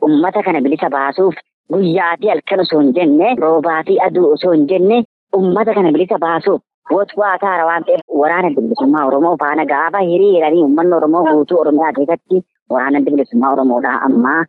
uummata 0.02 0.42
kana 0.42 0.60
bilisa 0.60 0.90
baasuuf 0.96 1.34
guyyaa 1.72 2.14
fi 2.20 2.28
halkan 2.32 2.60
osoo 2.66 2.80
hin 2.80 2.92
jenne 3.00 3.34
roobaa 3.44 3.82
fi 3.88 3.98
aduu 4.08 4.30
osoo 4.36 4.52
hin 4.52 4.66
jenne 4.72 5.02
uummata 5.36 5.74
kana 5.74 5.92
bilisa 5.92 6.18
baasuuf 6.18 6.60
Wootwaa 6.94 7.38
taara 7.42 7.64
waan 7.66 7.84
ta'eef 7.86 8.02
waraana 8.22 8.50
bilisummaa 8.56 9.06
Oromoo 9.06 9.36
faana 9.40 9.64
gaafa 9.70 9.98
hiriiranii 10.08 10.62
uummanni 10.66 10.94
Oromoo 10.98 11.22
guutuu 11.30 11.58
Oromiyaa 11.60 11.92
keessatti 11.96 12.42
waraana 12.74 13.00
bilisummaa 13.06 13.52
Oromoodhaa 13.56 13.96
ammaa 14.08 14.42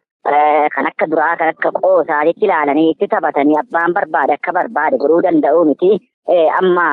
kan 0.76 0.88
akka 0.92 1.08
duraa 1.12 1.36
kan 1.40 1.50
akka 1.54 1.72
qoosaatitti 1.82 2.46
ilaalanii 2.46 2.90
itti 2.92 3.08
taphatanii 3.14 3.58
abbaan 3.64 3.94
barbaade 3.98 4.34
akka 4.38 4.54
barbaade 4.60 4.98
godhuu 5.02 5.22
danda'u 5.26 5.66
miti. 5.70 5.90
Amma 6.60 6.86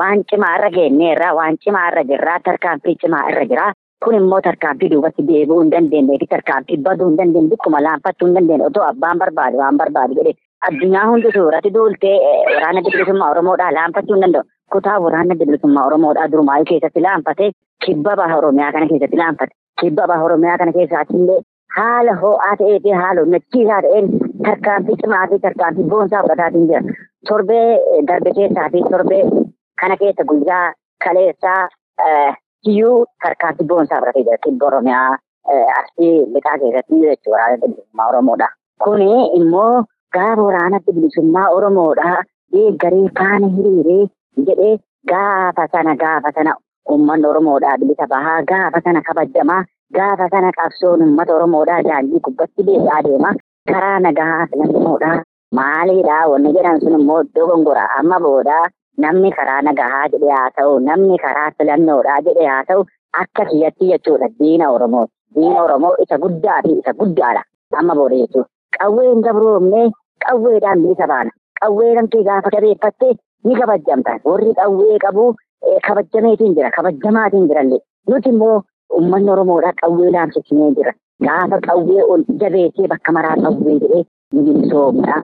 waan 0.00 0.24
cimaa 0.30 0.52
irra 0.58 0.70
geenyeerra 0.76 1.32
waan 1.38 1.56
cimaa 1.64 1.86
irra 1.90 2.04
jirra 2.10 2.38
tarkaanfii 2.48 2.96
cimaa 3.02 3.24
irra 3.32 3.44
jira. 3.52 3.66
Kun 4.04 4.14
immoo 4.20 4.40
tarkaanfii 4.46 4.90
duubatti 4.92 5.22
deebi'uu 5.28 5.60
hin 5.62 5.70
dandeenye 5.74 6.18
fi 6.22 6.26
tarkaanfii 6.32 6.76
baduu 6.86 7.08
hin 7.08 7.16
dandeenye 7.20 7.48
bikkuma 7.52 7.80
laanfachuu 7.86 8.26
hin 8.28 8.34
dandeenye 8.38 8.66
otoo 8.70 8.84
abbaan 8.88 9.18
barbaade 9.22 9.56
waan 9.62 9.78
barbaade 9.82 10.14
jedhee 10.18 10.34
addunyaa 10.68 11.06
hundi 11.10 11.32
suuratti 11.36 11.70
duultee 11.74 12.16
waraana 12.54 12.82
bilisummaa 12.88 13.30
Oromoodhaa 13.34 13.72
laanfachuu 13.78 14.14
hin 14.16 14.22
danda'u. 14.26 14.44
Kutaa 14.72 14.98
waraana 15.06 15.34
bilisummaa 15.40 15.86
Oromoodhaa 15.86 16.28
durumaayyuu 16.32 16.68
keessatti 16.70 17.00
laanfatee 17.06 17.50
kibba 17.86 18.16
baha 18.20 18.36
Oromiyaa 18.42 18.72
kana 18.72 18.86
keessatti 18.92 19.16
laanfate. 19.22 19.52
Kibba 19.80 20.06
baha 20.12 20.24
Oromiyaa 20.28 20.58
kana 20.58 20.72
keessaatti 20.76 21.16
illee 21.20 21.40
haala 21.76 22.12
ho'aa 22.22 22.54
ta'ee 22.60 22.78
fi 22.86 22.90
haala 23.00 23.20
onnachiisaa 23.26 23.80
ta'een 23.86 24.06
tarkaanfii 24.46 24.96
cimaa 25.02 25.26
fi 25.32 25.38
tarkaanfii 25.46 25.88
boonsaa 25.92 26.22
fudhataatiin 26.26 26.68
jira. 26.68 26.82
Torbee 27.28 27.68
darbe 28.08 28.32
keessaa 28.38 28.68
fi 28.74 28.82
torbee 28.90 29.22
kana 29.80 29.96
keessa 30.02 30.24
guyyaa 30.32 30.66
kaleessaa 31.04 31.62
kiyyuu 32.64 33.06
tarkaanfii 33.22 33.66
boonsaa 33.72 33.98
fudhatee 34.00 34.24
jira. 34.28 34.38
Kibba 34.44 34.66
Oromiyaa 34.66 35.10
arsii 35.78 36.14
lixaa 36.34 36.58
keessatti 36.62 37.00
jechuudha 37.00 37.32
waraana 37.38 37.58
bilisummaa 37.66 38.08
Oromoodha. 38.12 38.48
Kuni 38.84 39.10
immoo 39.40 39.84
gaafa 40.16 40.42
waraana 40.48 40.80
bilisummaa 40.86 41.48
Oromoodha. 41.56 42.12
Deeggaree 42.52 43.08
faana 43.18 43.46
hiriiree 43.56 44.06
jedhee 44.46 44.74
gaafa 45.12 45.68
sana 45.72 45.94
gaafa 46.02 46.32
sana 46.36 46.52
uummanni 46.90 47.26
Oromoodhaa 47.26 47.76
bilisa 47.78 48.06
bahaa 48.12 48.42
gaafa 48.50 48.80
sana 48.84 49.02
kabajamaa 49.08 49.64
gaafa 49.96 50.28
sana 50.34 50.50
qabsoon 50.58 51.02
uummata 51.06 51.34
Oromoodhaa 51.36 51.82
daandii 51.88 52.20
gubbatti 52.28 52.66
deebi'aa 52.68 53.02
deema 53.08 53.32
karaa 53.72 53.98
nagaa 54.06 54.46
filannoodhaa 54.52 55.18
maaliidhaa 55.58 56.22
wanni 56.32 56.52
jedhan 56.56 56.80
sun 56.80 56.94
immoo 57.00 57.20
iddoo 57.26 57.46
gongoraa 57.50 57.88
amma 57.98 58.20
boodaa 58.26 58.64
namni 59.04 59.32
karaa 59.38 59.60
nagaa 59.68 60.02
jedhee 60.14 60.32
haa 60.38 60.50
ta'u 60.56 60.78
namni 60.88 61.18
karaa 61.24 61.50
filannoodhaa 61.58 62.20
jedhee 62.28 62.48
haa 62.52 62.64
ta'u 62.70 62.84
akka 63.22 63.44
kiyyatti 63.50 63.90
jechuudha. 63.90 64.28
Diina 64.38 64.70
Oromoo 64.76 65.06
diina 65.34 65.62
Oromoo 65.66 65.94
isa 66.06 66.18
guddaa 66.24 66.60
fi 66.66 66.72
isa 66.80 66.92
guddaadha 67.02 67.42
amma 67.80 67.94
booda 68.00 68.16
jechuudha. 68.22 68.48
Qawween 68.78 69.20
gabroomnee 69.26 69.86
qawweedhaan 70.26 70.82
bilisa 70.82 71.06
baana. 71.12 71.30
Qawwee 71.60 71.94
namtii 71.94 72.24
gaafa 72.28 72.50
qabeeffattee 72.54 73.12
ni 73.44 73.56
kabajamta 73.60 74.18
warri 74.24 74.54
qawwee 74.60 74.98
qabu 75.04 75.24
kabajameetiin 75.86 76.54
jira 76.56 76.70
kabajamaatiin 76.76 77.48
jirallee 77.48 77.80
nuti 78.08 78.28
immoo 78.34 78.62
uummanni 78.96 79.30
oromoodhaa 79.34 79.72
qawwee 79.82 80.10
laamsisinee 80.16 80.70
jira. 80.78 80.92
Gaafa 81.26 81.58
qawwee 81.68 82.02
ol 82.12 82.22
jabeessee 82.40 82.88
bakka 82.92 83.12
maraa 83.12 83.36
qawwee 83.44 83.78
jedhee 83.82 84.04
ni 84.32 84.42
bilisoomna 84.46 85.22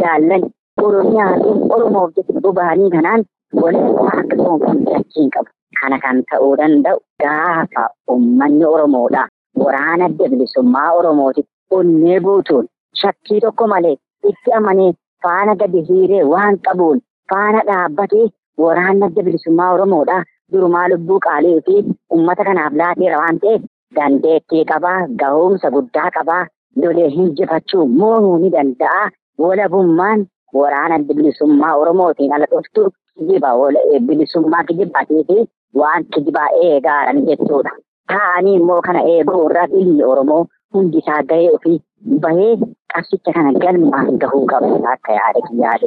jaallan 0.00 0.42
oromiyaa 0.82 1.32
fi 1.42 1.50
oromoof 1.76 2.10
jecha 2.16 2.40
boba'anii 2.46 2.90
kanaan 2.94 3.24
walirraa 3.62 4.14
akka 4.22 4.36
soomsan 4.42 4.78
jachiin 4.88 5.30
qabu. 5.34 5.50
Kana 5.80 5.98
kan 6.04 6.22
ta'uu 6.30 6.56
danda'u 6.60 6.98
gaafa 7.22 7.84
uummanni 8.10 8.64
oromoodhaa 8.74 9.26
waraana 9.64 10.08
bilisummaa 10.18 10.90
oromooti 10.98 11.42
onnee 11.78 12.20
guutuun 12.26 12.66
shakkii 13.00 13.40
tokko 13.44 13.66
malee 13.72 13.96
itti 14.30 14.52
amanee 14.58 14.92
faana 15.26 15.54
gadi 15.62 15.80
hiiree 15.88 16.22
waan 16.32 16.58
qabuun 16.68 17.00
faana 17.32 17.60
dhaabbatee 17.68 18.26
waraana 18.64 19.08
bilisummaa 19.16 19.70
Oromoodhaa 19.74 20.22
durumaa 20.52 20.88
lubbuu 20.92 21.20
qaalii 21.26 21.60
fi 21.66 21.76
uummata 22.14 22.44
kanaaf 22.48 22.72
laateera 22.80 23.18
waan 23.22 23.38
ta'eef 23.44 23.62
dandeettii 23.98 24.64
qabaa 24.72 24.98
gahumsa 25.22 25.70
guddaa 25.76 26.10
qabaa 26.18 26.42
lolee 26.82 27.08
hinjifachuu 27.16 27.86
mo'uu 28.00 28.36
ni 28.42 28.50
danda'a 28.56 29.04
walabummaan 29.44 30.26
waraana 30.60 30.98
bilisummaa 31.08 31.74
Oromootiin 31.84 32.32
ala 32.38 32.46
dhuftu 32.52 32.90
kijiba 33.16 33.50
bilisummaa 34.08 34.64
kijibaatii 34.68 35.24
fi 35.30 35.38
waan 35.80 36.04
kijibaa 36.14 36.48
eegaaran 36.66 37.24
jechuudha. 37.26 37.70
Ta'anii 38.12 38.54
immoo 38.60 38.80
kana 38.86 39.00
eeguu 39.12 39.40
irraa 39.48 39.66
ilmi 39.80 40.04
Oromoo 40.12 40.46
hundi 40.74 40.98
isaa 40.98 41.22
gahee 41.30 41.50
ofii 41.56 41.78
bahee 42.04 42.52
qabsicha 42.94 43.32
kana 43.38 43.52
galmaan 43.64 44.18
gahuu 44.24 44.46
qaba 44.54 44.68
akka 44.94 45.12
yaada 45.18 45.40
kiyyaate. 45.48 45.86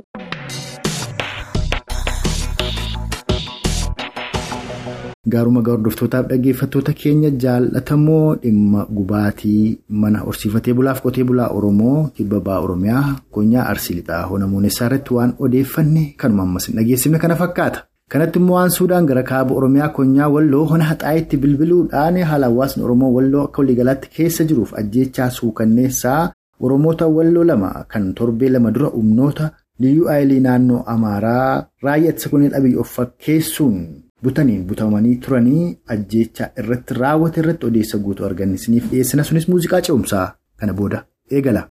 Gaaruma 5.34 5.62
hordoftootaaf 5.67 6.28
dhaggeeffattoota 6.32 6.93
keenya 7.01 7.30
jaallatamoo 7.43 8.36
dhimma 8.43 8.84
gubaatii 8.97 9.80
mana 10.04 10.19
horsiifatee 10.28 10.73
bulaaf 10.80 11.01
qotee 11.06 11.23
bulaa 11.32 11.47
Oromoo 11.58 11.95
kibba 12.19 12.39
ba'aa 12.49 12.62
Oromiyaa 12.67 13.04
konyaa 13.38 13.65
Arsii 13.73 13.95
Lixaa 13.99 14.21
Honamuunessaa 14.34 14.86
irratti 14.91 15.13
waan 15.17 15.34
odeeffanne 15.47 16.04
kanuma 16.23 16.43
ammas 16.49 16.67
hin 16.69 16.75
dhageessifne 16.82 17.19
kana 17.25 17.36
fakkaata. 17.41 17.84
Kanatti 18.12 18.39
immoo 18.39 18.56
waan 18.56 18.70
suudhaan 18.74 19.06
gara 19.10 19.24
kaaba 19.30 19.56
Oromiyaa 19.60 19.89
konyaa 19.98 20.28
Walloo 20.34 20.65
hona 20.72 20.84
haxaa'itti 20.89 21.38
bilbiluudhaan 21.44 22.18
haala 22.32 22.46
hawaasni 22.52 22.84
Oromoo 22.88 23.10
Walloo 23.15 23.44
akka 23.48 23.62
waliigalaatti 23.63 24.10
keessa 24.18 24.44
jiruuf 24.52 24.74
ajjeechaa 24.82 25.30
suukanneessaa 25.38 26.20
Oromoota 26.68 27.08
Walloo 27.15 27.44
lama 27.52 27.72
kan 27.96 28.13
torbee 28.20 28.50
lama 28.58 28.72
dura 28.76 28.89
humnoota 28.98 29.50
liyyuu 29.86 30.08
aayilii 30.15 30.39
naannoo 30.48 30.84
Amaaraa 30.96 31.65
raayyaa 31.88 32.10
ittisa 32.15 32.30
kunneen 32.36 32.52
dhabii 32.58 32.76
of 32.86 32.89
fakkeessuun 33.00 33.82
butaniin 34.24 34.63
butamanii 34.70 35.15
turanii 35.28 35.68
ajjeechaa 35.98 36.50
irratti 36.63 36.94
raawwate 37.02 37.39
irratti 37.46 37.65
odeessa 37.74 37.98
guutuu 38.08 38.26
argannisiniif 38.30 38.89
dhiyeessina. 38.94 39.24
Sunis 39.24 39.48
muuziqaa 39.50 39.82
ce'umsaa 39.89 40.28
kana 40.60 40.74
booda. 40.74 41.04
Eegala. 41.32 41.68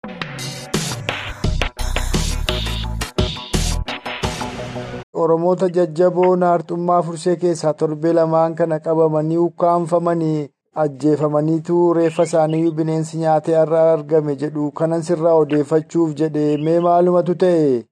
Oromoota 5.23 5.67
jajjaboo 5.75 6.35
naartummaa 6.41 7.01
fursee 7.07 7.35
keessaa 7.43 7.73
torbee 7.79 8.13
lamaan 8.17 8.55
kana 8.59 8.79
qabamanii 8.85 9.37
ukkaanfamanii 9.45 10.49
ajjeefamaniitu 10.83 11.93
reeffa 11.97 12.23
isaaniiyyuu 12.29 12.71
bineensi 12.79 13.17
nyaatee 13.23 13.55
irraa 13.63 13.87
argame 13.93 14.35
jedhu 14.43 14.71
kanan 14.81 15.01
sirraa 15.09 15.33
odeeffachuuf 15.43 16.13
jedhe 16.21 16.45
mee 16.67 16.79
maalumatu 16.87 17.35
ta'e. 17.43 17.83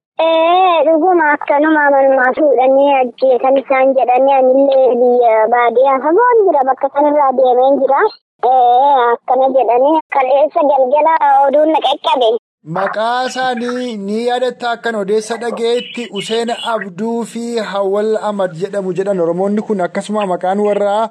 dhuguma 0.87 1.25
akkanuma 1.35 1.83
manuma 1.93 2.25
fuudhanii 2.37 2.91
ajjeesan 3.01 3.57
isaan 3.61 3.93
jedhanii 3.97 4.35
anillee 4.39 4.87
biyya 5.01 5.33
baadiyyaa 5.53 5.99
fagoon 6.05 6.43
jira 6.47 6.61
bakka 6.69 6.89
sanarraa 6.93 7.31
deemeen 7.39 7.79
jira. 7.81 8.01
Akkana 9.13 9.47
jedhanii 9.57 9.95
kaleessa 10.15 10.61
galgala 10.71 11.15
oduun 11.47 11.71
na 11.73 11.79
qaqqabe. 11.87 12.29
Maqaa 12.75 13.25
isaanii 13.27 13.97
ni 13.97 14.15
yaadatta 14.27 14.71
akkan 14.75 14.95
odeessa 15.01 15.36
dhageetti 15.43 16.08
Useen 16.19 16.49
Abduu 16.71 17.23
fi 17.34 17.43
Hawwal 17.73 18.17
Ahmad 18.30 18.56
jedhamu 18.62 18.91
jedhan 18.97 19.19
Oromoonni 19.25 19.62
kun 19.67 19.82
akkasuma 19.86 20.25
maqaan 20.32 20.60
warraa. 20.65 21.03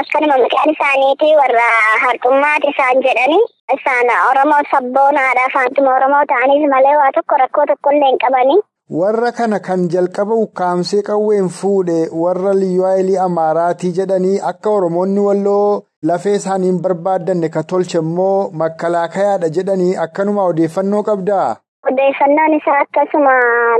Akkanuma 0.00 0.38
maqaan 0.44 0.72
isaaniiti 0.74 1.28
warra 1.40 1.66
harxummaati 2.04 2.72
isaan 2.72 3.02
jedhani. 3.08 3.40
Isaan 3.76 4.08
Oromoo 4.30 4.62
sabboonaadha. 4.70 5.44
Afaantuma 5.50 5.92
Oromoo 5.96 6.24
ta'anis 6.32 6.64
malee 6.72 6.96
waa 7.02 7.12
tokko 7.18 7.36
rakkoo 7.42 7.66
tokkollee 7.72 8.08
hin 8.10 8.18
qabani. 8.24 8.56
Warra 9.00 9.32
kana 9.32 9.58
kan 9.60 9.88
jalqaba 9.92 10.34
ukkaamsee 10.46 11.02
qawween 11.10 11.48
fuudhe 11.58 11.98
warra 12.22 12.54
liyyuu 12.54 13.20
Amaaraatii 13.26 13.92
jedhanii 14.00 14.40
akka 14.52 14.70
Oromoonni 14.70 15.20
walloo 15.28 15.82
lafee 16.08 16.34
isaaniin 16.38 16.78
barbaaddanne 16.86 17.48
ka 17.56 17.62
tolche 17.72 17.98
immoo 17.98 18.50
makkalaakayaadha 18.62 19.48
jedhanii 19.58 19.96
akkanuma 20.04 20.44
odeeffannoo 20.52 21.02
qabdaa. 21.08 21.56
Odeeffannoon 21.90 22.54
isaa 22.58 22.78
akkasuma 22.84 23.34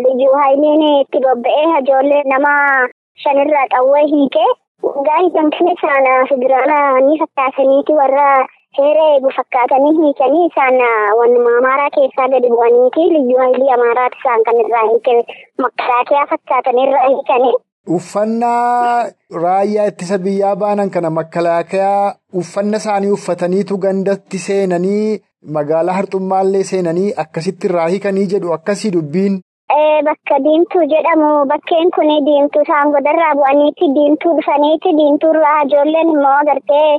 liyyuu 0.05 0.35
haayiliin 0.41 0.85
itti 1.01 1.21
bobba'ee 1.27 1.67
ijoollee 1.81 2.23
nama 2.33 2.53
shanirraa 3.25 3.67
qawwee 3.75 4.05
hiikee. 4.13 4.51
Gaarii 5.07 5.31
kan 5.35 5.51
isaan 5.73 6.29
federaala 6.31 7.01
ni 7.07 7.19
fakkaataniiti 7.23 7.93
warra 8.01 8.29
seera 8.77 9.05
eegu 9.13 9.31
fakkaatanii 9.37 9.93
hiikanii 10.01 10.47
isaan 10.51 10.77
wannuma 11.19 11.53
amaaraa 11.59 11.91
keessaa 11.95 12.29
gadi 12.35 12.51
bu'aniiti 12.55 13.07
liyyuu 13.15 13.39
haayilii 13.43 13.71
amaaraati 13.77 14.19
isaan 14.21 14.45
kan 14.49 14.61
irraa 14.65 14.85
hiike 14.91 15.15
makkalaakayaa 15.63 16.27
fakkaatan 16.33 16.79
irraa 16.85 17.09
hiikanii. 17.09 17.55
Uffannaa 17.95 19.05
raayyaa 19.43 19.87
ittisa 19.91 20.19
biyyaa 20.27 20.57
baanan 20.63 20.91
kana 20.95 21.11
makkalaakayaa 21.19 22.15
uffanna 22.41 22.77
isaanii 22.83 23.11
uffataniitu 23.17 23.79
gandatti 23.85 24.39
seenanii 24.47 25.21
magaalaa 25.57 25.95
harxummaallee 25.99 26.63
seenanii 26.71 27.13
akkasitti 27.25 27.67
irraa 27.71 27.89
hiikanii 27.93 28.27
jedhu 28.33 28.53
akkasii 28.57 28.91
dubbiin. 28.97 29.37
Bakka 30.07 30.37
diimtuu 30.45 30.83
jedhamu 30.93 31.29
bakkeen 31.53 31.91
kun 31.97 32.11
diimtuu 32.27 32.63
isaan 32.67 32.91
godarraa 32.97 33.35
bu'aniiti 33.39 33.89
diimtuu 33.97 34.35
dhufaniiti 34.39 34.93
diimtuurraa 34.99 35.57
ijoolleen 35.67 36.11
immoo 36.15 36.35
agartee 36.43 36.91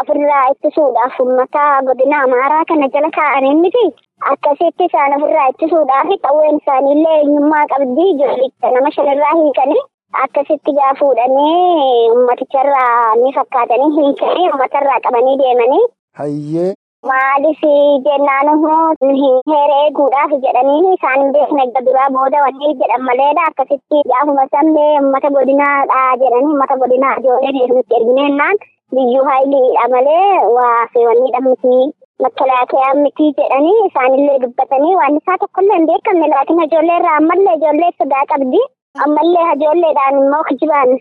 ofirraa 0.00 0.46
ittisuudhaaf 0.52 1.20
uummata 1.24 1.66
godina 1.90 2.22
amaaraa 2.26 2.64
kana 2.72 2.88
jala 2.94 3.10
kaa'anii 3.18 3.54
miti. 3.60 3.84
Akkasitti 4.32 4.84
isaan 4.90 5.14
ofirraa 5.18 5.48
ittisuudhaaf 5.52 6.10
qawween 6.26 6.58
isaaniillee 6.62 7.16
eenyummaa 7.20 7.64
qabdi. 7.74 8.08
Ijoollicha 8.14 8.70
nama 8.76 8.90
shanirraa 8.96 9.36
hiikanii 9.42 9.82
akkasitti 10.12 10.72
gaa 10.78 10.94
fuudhanii 10.98 12.10
uummaticharraa 12.10 13.14
ni 13.22 13.32
fakkaatanii 13.32 13.90
hiikanii 13.96 14.48
uummatarraa 14.50 15.00
qabanii 15.06 15.36
deemanii. 15.42 15.84
Hayyee. 16.20 16.70
Maaliif 17.08 17.60
jennaan 18.06 18.48
immoo 18.54 19.12
heera 19.50 19.76
eeguudhaaf 19.84 20.32
jedhanii 20.42 20.94
isaan 20.94 21.22
hin 21.36 21.60
edda 21.62 21.84
duraa 21.86 22.08
booda 22.16 22.42
wanni 22.46 22.74
jedhan 22.80 23.06
maleedha 23.06 23.46
akkasitti 23.50 24.02
gaafuma 24.10 24.44
sammee 24.56 24.90
uummata 25.02 25.30
godinaadha 25.36 26.02
jedhanii 26.24 26.50
uummata 26.50 26.76
godinaa 26.82 27.14
ijoollee 27.20 27.54
deemnutti 27.58 27.96
ergineennaan 28.00 28.60
biyyuu 28.94 29.24
haayiliidha 29.30 29.88
malee 29.94 30.44
waa 30.56 30.86
feewwanniidha 30.92 31.40
miti 31.46 31.78
makkalaakayaan 32.22 33.02
miti 33.06 33.30
jedhanii 33.38 33.78
isaanillee 33.86 34.38
dubbatanii 34.44 34.94
waan 35.00 35.16
isaa 35.22 35.38
tokkollee 35.44 35.78
hin 35.80 35.88
beekamne 35.92 36.30
laakiin 36.34 36.62
ijoollee 36.66 37.00
irraa 37.02 37.16
ammallee 37.22 37.56
ijoollee 37.60 37.90
sodaa 37.98 38.24
qabdi 38.34 38.62
ammallee 38.98 39.46
ijoolleedhaan 39.56 40.16
immoo 40.22 40.42
kijibaan 40.48 40.98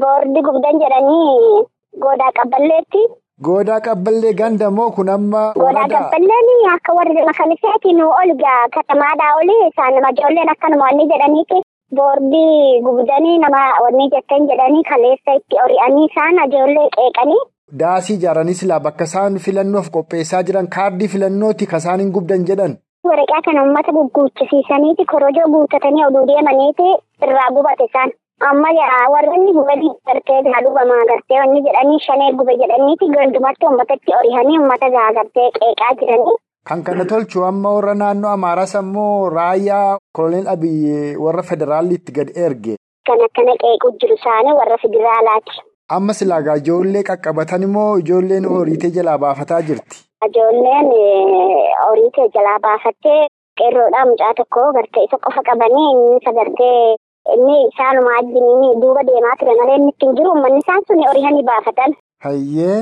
boordi 0.00 0.42
gubdan 0.46 0.80
jedhanii 0.82 1.64
goodaa 2.02 2.32
qabballeetti. 2.38 3.02
Goodaa 3.46 3.80
qabballee 3.86 4.32
ganda 4.40 4.70
moo 4.70 4.90
kun 4.96 5.08
amma 5.08 5.42
Goodaa 5.62 5.88
qabballeen 5.92 6.66
akka 6.74 6.94
warri 6.98 7.24
makaniseeti 7.28 7.92
nu 7.98 8.08
olgaa 8.22 8.62
katamaadhaa 8.74 9.34
oli 9.40 9.56
isaan 9.68 9.94
ijoolleen 10.12 10.48
akkanuma 10.54 10.84
wanni 10.90 11.06
jedhaniiti 11.12 11.62
boordii 11.96 12.82
gubdanii 12.88 13.38
nama 13.38 13.62
wanni 13.84 14.10
jettan 14.16 14.46
jedhanii 14.50 14.82
kaleessa 14.90 15.34
itti 15.40 15.62
ori'anii 15.64 16.06
isaan 16.10 16.44
ijoollee 16.48 16.88
qeeqanii. 16.98 17.40
Daasii 17.80 18.16
ijaaranii 18.20 18.54
silaa 18.60 18.80
bakka 18.80 19.04
isaan 19.04 19.38
filannoof 19.46 19.90
qopheessaa 19.96 20.42
jiran 20.46 20.68
kaardii 20.76 21.08
filannooti 21.08 21.66
kan 21.66 21.78
isaan 21.84 22.00
hin 22.00 22.12
gubdan 22.16 22.44
jedhan. 22.48 22.76
Waraqaa 23.08 23.42
kana 23.44 23.62
uummata 23.64 23.92
gugguuchisiisaniiti 23.96 25.04
korojoo 25.12 25.46
guuttatanii 25.52 26.04
oduu 26.06 26.24
deemaniiti 26.30 26.88
irraa 27.26 27.50
gubate 27.56 27.84
isaan. 27.90 28.10
amma 28.48 28.68
warreen 29.12 29.42
gubanii 29.56 29.90
gartee 30.08 30.42
gaalubamaa 30.44 31.00
gartee 31.08 31.40
wanni 31.40 31.60
jedhanii 31.66 31.98
shanee 32.04 32.28
gube 32.38 32.54
jedhaniiti 32.60 33.08
gandumatti 33.16 33.66
uummatatti 33.70 34.14
orihanii 34.18 34.58
uummata 34.60 34.88
gaagartee 34.94 35.48
qeeqaa 35.58 35.90
jiranii. 36.00 36.36
Kan 36.68 36.82
kana 36.86 37.04
tolchu 37.10 37.44
amma 37.48 37.72
warra 37.74 37.94
naannoo 38.02 38.30
Amaaraas 38.36 38.72
ammoo 38.80 39.28
raayyaa 39.34 39.98
koloneel 40.18 40.48
Abiyyi 40.54 41.16
warra 41.24 41.42
federaaliitti 41.50 42.12
gad 42.20 42.30
erge. 42.46 42.76
Kan 43.10 43.20
akkana 43.26 43.54
qeequu 43.64 43.92
jiru 44.00 44.16
isaanii 44.20 44.56
warra 44.60 44.78
federaalaati. 44.86 45.60
Amma 45.98 46.12
silaagaa 46.20 46.56
ijoollee 46.62 47.02
qaqqabatan 47.10 47.62
immoo 47.68 47.92
ijoolleen 48.04 48.48
horiitee 48.54 48.90
jalaa 48.96 49.18
baafataa 49.26 49.60
jirti. 49.68 50.00
Ijoolleen 50.28 50.90
horiitee 51.84 52.28
jalaa 52.34 52.58
baafattee 52.66 53.20
qeerroodhaa 53.60 54.06
mucaa 54.10 54.34
tokko 54.40 54.66
gartee 54.78 55.04
isa 55.10 55.18
qofa 55.28 55.42
qabanii 55.50 55.88
inni 55.92 56.20
sagartee. 56.24 56.96
Inni 57.34 57.56
isaanuma 57.68 58.12
ajjiniin 58.20 58.80
duuba 58.82 59.02
deemaa 59.08 59.36
ture 59.40 59.54
malee 59.60 59.76
inni 59.80 59.92
ittiin 59.92 60.16
jiru 60.16 60.30
uummanni 60.32 60.62
isaan 60.64 60.82
suni 60.88 61.08
orihanii 61.10 61.42
baafatan. 61.50 61.92
Hayyee. 62.24 62.80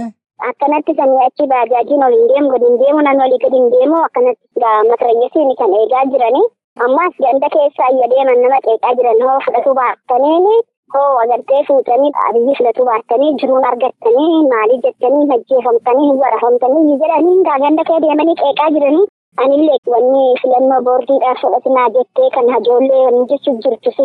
Akkanatti 0.48 0.94
sanii 1.01 1.24
achi 1.27 1.46
baajaajiin 1.53 2.05
ol 2.07 2.14
hin 2.18 2.29
deemu 2.31 2.51
gadi 2.55 2.66
hin 2.70 2.79
deemu 2.83 3.01
nan 3.07 3.20
olii 3.27 3.40
gadi 3.44 3.57
hin 3.61 3.70
deemu 3.74 3.96
akkanatti 4.07 4.64
matarayyasiin 4.90 5.51
kan 5.61 5.74
eegaa 5.81 6.05
jiranii. 6.14 6.46
Ammas 6.87 7.14
ganda 7.24 7.48
keessa 7.55 7.85
ayya 7.90 8.07
deeman 8.14 8.40
nama 8.42 8.59
qeeqaa 8.66 8.94
jiran 8.98 9.22
hoo 9.27 9.38
fudhatu 9.46 9.74
baaftanii 9.81 10.59
hoo 10.94 11.09
agartee 11.22 11.62
fuutanii 11.68 12.12
abiyyi 12.29 12.55
fudhatu 12.59 12.85
baaftanii 12.90 13.33
jiruun 13.42 13.66
argattanii 13.70 14.37
maalii 14.53 14.81
jettanii 14.87 15.27
ajjeefamtanii 15.37 16.12
warafamtanii 16.22 16.98
jedhanii 17.03 17.42
ganda 17.48 17.85
kee 17.90 18.01
deemanii 18.07 18.38
qeeqaa 18.42 18.70
jiranii. 18.77 19.07
Anillee 19.37 19.79
wanni 19.93 20.25
filannoo 20.43 20.81
boordiidhaaf 20.88 21.41
fudhatinaa 21.43 21.88
jettee 21.97 22.31
kan 22.37 22.49
hajoollee 22.55 23.03
wanni 23.07 23.27
jechuun 23.33 23.61
jirtus 23.67 23.99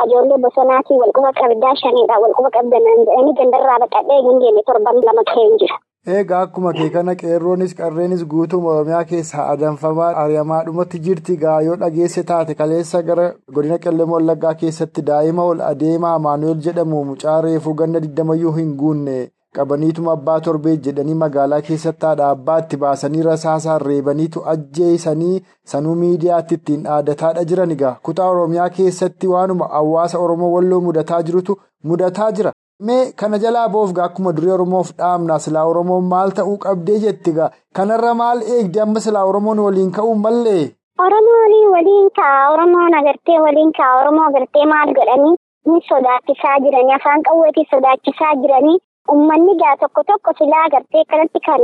hajoollee 0.00 0.38
bosonaatii 0.44 0.98
walquba 1.02 1.32
qabdaa 1.40 1.74
shaniidha 1.82 2.18
walquba 2.24 2.50
qabdan 2.56 2.88
jedhanii 3.00 3.34
gandarraa 3.40 3.78
baqadhee 3.84 4.20
hin 4.28 4.40
deeme 4.44 4.62
torban 4.70 4.98
lama 5.08 5.24
ta'een 5.30 5.54
jira. 5.62 5.78
Egaa 6.20 6.40
akkuma 6.46 6.72
kee 6.78 6.88
kana 6.96 7.14
qeerroonis 7.20 7.74
qarreenis 7.76 8.24
guutuuma 8.32 8.72
Oromiyaa 8.72 9.04
keessaa 9.12 9.46
adanfamaa 9.52 10.10
ari'amaadhumatti 10.24 10.98
jirti 11.06 11.36
gaa 11.44 11.60
yoo 11.68 11.76
dhageesse 11.84 12.22
taate 12.32 12.54
kaleessa 12.58 13.02
gara 13.02 13.30
godina 13.58 13.78
qellem 13.86 14.12
wallaggaa 14.16 14.54
keessatti 14.64 15.06
daa'ima 15.12 15.46
ol 15.52 15.62
adeemaa 15.70 16.12
Amaanu'eel 16.18 16.60
jedhamu 16.66 17.04
mucaa 17.12 17.40
reefuu 17.46 17.74
ganna 17.80 18.00
digdamayyuu 18.06 18.52
hin 18.58 18.74
guunne. 18.82 19.16
Qabaniituma 19.58 20.12
abbaa 20.16 20.38
torbee 20.46 20.76
jedhanii 20.86 21.14
magaalaa 21.22 21.60
keessatti 21.68 22.06
haadha 22.06 22.28
abbaa 22.36 22.58
itti 22.64 22.76
baasanii 22.84 23.22
rasaasaan 23.28 23.80
reebaniitu 23.90 24.42
ajjeesanii 24.54 25.36
sanuu 25.72 25.94
miidiyaatti 26.02 26.54
ittiin 26.60 26.82
dhaadataadha 26.88 27.44
jiran 27.52 27.70
egaa 27.76 27.94
kutaa 28.08 28.28
oromiyaa 28.34 28.68
keessatti 28.78 29.28
waanuma 29.34 29.68
hawaasa 29.78 30.18
oromoo 30.26 30.52
walloo 30.56 30.80
mudataa 30.88 31.22
jirutu 31.30 31.56
mudataa 31.90 32.30
jira 32.38 32.52
mee 32.88 33.02
kana 33.22 33.38
jalaa 33.44 33.68
boofgaa 33.74 34.04
akkuma 34.10 34.32
durii 34.38 34.50
oromoof 34.56 34.88
dhaamna 35.02 35.38
silaa 35.44 35.64
oromoon 35.72 36.04
maal 36.14 36.30
ta'uu 36.38 36.56
qabdee 36.64 36.98
jetti 37.04 37.32
gaa 37.38 37.50
kanarra 37.80 38.14
maal 38.22 38.42
eegde 38.56 38.80
amma 38.86 39.00
silaa 39.06 39.24
oromoon 39.32 39.58
waliin 39.66 39.92
ka'uu 39.98 40.14
mallee. 40.24 40.64
oromoon 41.06 41.54
waliin 41.76 42.10
ka'a 42.18 42.42
oromoon 42.54 42.94
agartee 43.00 43.38
waliin 43.46 43.72
ka'a 43.78 43.94
oromoo 44.00 44.26
agartee 44.30 44.66
maal 44.72 44.92
godhanii 44.98 45.34
ni 45.70 45.80
sodaachisaa 45.90 46.56
jiranii 46.64 46.94
afaan 46.98 47.22
qawweetii 47.28 47.64
sodaachisaa 47.70 48.34
jiranii. 48.42 48.78
Uummanni 49.12 49.54
gaa 49.62 49.76
tokko 49.80 50.02
tokko 50.10 50.32
silaa 50.38 50.64
agartee 50.68 51.04
kanatti 51.12 51.40
kan 51.46 51.60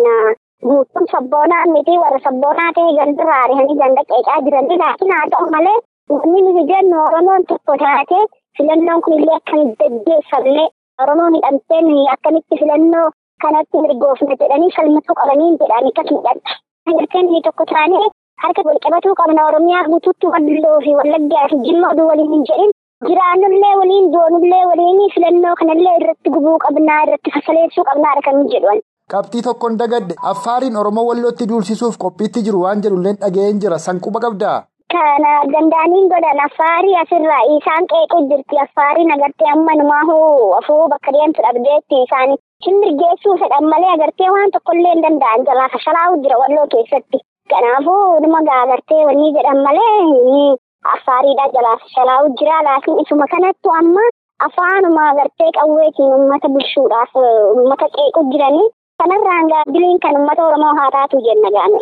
guutuun 0.68 1.06
sabboonaa 1.12 1.64
miti 1.74 1.94
warra 2.02 2.18
sabboonaa 2.24 2.72
ta'e 2.78 2.92
gandarraa 2.98 3.38
ari'anii 3.44 3.76
ganda 3.82 4.02
qeeqaa 4.10 4.40
jiranii 4.48 4.78
laakiin 4.82 5.12
haa 5.16 5.30
ta'u 5.34 5.46
malee 5.54 5.78
wanni 6.14 6.42
nuti 6.46 6.64
jennu 6.72 6.98
Oromoon 7.06 7.46
tokko 7.52 7.76
taatee 7.84 8.24
filannoon 8.58 9.02
kunillee 9.06 9.36
akka 9.40 9.56
hin 9.60 9.70
gaggeeffamne 9.82 10.64
Oromoon 11.04 11.34
hidhamtee 11.38 12.04
akkamitti 12.16 12.60
filannoo 12.62 13.06
kanatti 13.44 13.82
mirgoofna 13.86 14.36
jedhanii 14.42 14.72
falmatuu 14.76 15.16
qabanii 15.20 15.50
jedhanii 15.62 15.92
akka 15.94 16.04
hidhatta. 16.10 16.58
Agartee 16.90 17.22
nuyi 17.28 17.42
tokko 17.46 17.64
taanee 17.72 18.04
harka 18.42 18.62
wal 18.68 18.78
qabatuu 18.86 19.14
qabna 19.22 19.46
Oromiyaa 19.52 19.86
guutuutti 19.92 20.26
walloo 20.34 20.76
fi 20.84 20.94
wallaggaa 21.00 21.46
fi 21.54 21.62
jimma 21.68 21.90
oduu 21.94 22.06
waliin 22.12 22.32
hin 22.36 22.44
jedhin. 22.50 22.70
Jiraannullee 23.08 23.74
waliin 23.80 24.08
doonullee 24.14 24.64
waliin 24.70 24.98
filannoo 25.14 25.54
kanallee 25.60 25.94
irratti 26.00 26.30
gubuu 26.34 26.56
qabnaa 26.64 26.98
irratti 27.06 27.30
fasaleessuu 27.36 27.84
qabnaa 27.90 28.20
kan 28.26 28.42
jedhan. 28.54 28.80
Qabxii 29.12 29.42
tokkoon 29.46 29.78
dagadde 29.82 30.14
affaariin 30.32 30.76
Oromoo 30.80 31.04
wallootti 31.08 31.48
duulsisuuf 31.52 31.96
qophiitti 32.04 32.42
jiru 32.48 32.60
waan 32.64 32.82
jedhulleen 32.86 33.16
dhaga'een 33.22 33.62
jira 33.64 33.78
sanquba 33.86 34.20
qabdaa. 34.26 34.58
Kana 34.94 35.32
danda'aniin 35.54 36.06
godhan 36.12 36.40
affaarii 36.46 36.94
asirraa 37.02 37.40
isaan 37.56 37.88
qeequu 37.94 38.20
jirti 38.30 38.60
affaariin 38.66 39.12
agartee 39.16 39.50
amma 39.56 39.74
numaa 39.80 40.04
hoo 40.12 40.54
afuu 40.60 40.80
bakka 40.94 41.16
deemtu 41.18 41.44
dhabdeetti 41.48 42.02
isaan 42.06 42.36
shimirgeessuu 42.64 43.36
fedhan 43.42 43.68
malee 43.74 43.92
agartee 43.96 44.30
waan 44.36 44.50
tokkollee 44.56 44.94
hin 44.94 45.04
danda'an 45.08 45.46
jalaa 45.50 45.68
fashalaa'u 45.76 46.20
jira 46.24 46.40
walloo 46.44 46.66
keessatti. 46.74 47.24
Kanaafuu 47.54 48.08
dhuma 48.24 48.42
gaa 48.50 48.62
agartee 48.66 49.04
wanni 49.10 49.32
jedhan 49.38 49.62
malee. 49.68 50.56
Affaariidha 50.88 51.44
jalaa 51.54 51.76
fashalaa'u 51.80 52.28
jira 52.40 52.62
laakiin 52.66 53.00
isuma 53.02 53.26
kanattu 53.32 53.72
amma 53.80 54.04
afaanuma 54.46 55.02
agartee 55.10 55.50
qawweetiin 55.58 56.14
uummata 56.18 56.48
bulchuudhaaf 56.54 57.12
uummata 57.22 57.88
qeequ 57.96 58.22
jiranii 58.32 58.66
kanarraan 59.02 59.50
gaabbiliin 59.52 60.00
kan 60.06 60.16
uummata 60.20 60.46
oromoo 60.48 60.74
haa 60.80 60.90
taatu 60.96 61.20
jenna 61.28 61.50
gaane. 61.58 61.80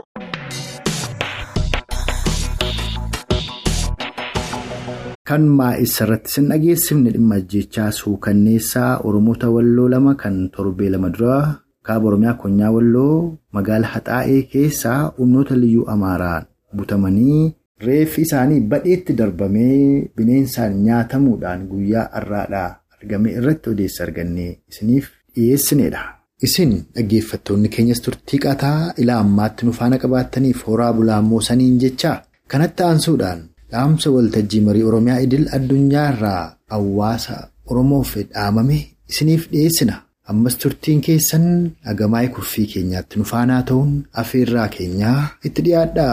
Kan 5.29 5.45
maa'isa 5.59 6.05
irratti 6.09 6.31
sin 6.33 6.47
dhageessifne 6.51 7.11
dhimma 7.15 7.35
ajjechaa 7.41 7.91
suukanneessaa 7.93 8.93
Oromoota 9.05 9.51
Walloo 9.55 9.89
lama 9.95 10.15
kan 10.23 10.37
torbee 10.55 10.89
lama 10.95 11.11
dura 11.17 11.39
kaaba 11.87 12.09
Oromiyaa 12.11 12.35
Konyaa 12.43 12.71
Walloo 12.77 13.37
magaalaa 13.53 13.91
Haxaa'ee 13.95 14.43
keessaa 14.53 15.13
humnoota 15.19 15.55
liyyuu 15.63 15.85
Amaaraan 15.95 16.47
butamanii. 16.77 17.53
Reeffi 17.87 18.23
isaanii 18.27 18.61
badheetti 18.71 19.15
darbamee 19.19 20.09
bineensaan 20.17 20.79
nyaatamuudhaan 20.85 21.67
guyyaa 21.73 22.07
har'aadhaa 22.15 22.69
argame 22.97 23.31
irratti 23.41 23.71
odeessa 23.73 24.03
argannee 24.07 24.51
isiniif 24.71 25.07
dhiyeessinedha. 25.37 26.03
Isin 26.47 26.73
dhaggeeffattoonni 26.97 27.69
keenyas 27.75 28.01
turtii 28.07 28.41
qataa 28.47 28.93
ilaa 29.05 29.21
ammaatti 29.27 29.67
nu 29.67 29.73
qabaattaniif 30.05 30.67
horaa 30.67 30.93
bulaammoo 30.99 31.41
saniin 31.51 31.79
jechaa 31.85 32.17
kanatti 32.55 32.83
aansuudhaan 32.89 33.41
dhaamsa 33.73 34.11
waltajjii 34.17 34.61
marii 34.67 34.83
Oromiyaa 34.91 35.21
idil 35.27 35.47
addunyaa 35.57 36.09
irraa 36.13 36.43
hawaasa 36.75 37.39
Oromoof 37.71 38.13
dhaamame 38.35 38.79
isiniif 39.11 39.49
dhiyeessina. 39.53 40.03
Ammas 40.31 40.57
turtiin 40.63 41.01
keessan 41.01 41.47
hagamaa'ee 41.89 42.29
kurfii 42.37 42.67
keenyaatti 42.73 43.19
nu 43.19 43.25
faanaa 43.31 43.63
ta'uun 43.71 43.93
afeerraa 44.23 44.69
keenyaa 44.75 45.21
itti 45.45 45.63
dhiyaadha. 45.67 46.07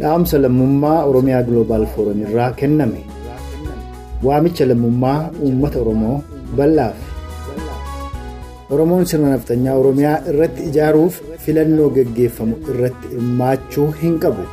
Dhaamsa 0.00 0.38
lammummaa 0.44 1.04
Oromiyaa 1.08 1.42
Global 1.48 1.86
Forum 1.94 2.22
irraa 2.26 2.52
kenname. 2.60 3.00
waamicha 4.26 4.64
lammummaa 4.70 5.30
uummata 5.44 5.78
oromoo 5.84 6.16
bal'aaf. 6.58 6.96
oromoon 8.74 9.04
sirna 9.10 9.28
nafxanyaa 9.32 9.74
oromiyaa 9.80 10.14
irratti 10.30 10.62
ijaaruuf 10.70 11.14
filannoo 11.44 11.88
geggeeffamu 11.96 12.54
irratti 12.72 13.06
hirmaachuu 13.12 13.88
hin 14.02 14.14
qabu. 14.22 14.44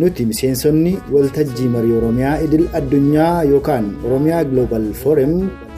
nuti 0.00 0.26
miseensonni 0.30 0.92
waltajjii 1.14 1.68
marii 1.76 1.94
oromiyaa 2.00 2.36
idil 2.48 2.64
addunyaa 2.80 3.34
yookaan 3.52 3.86
oromiyaa 4.06 4.44
giloobal 4.50 4.86
foorem 5.02 5.32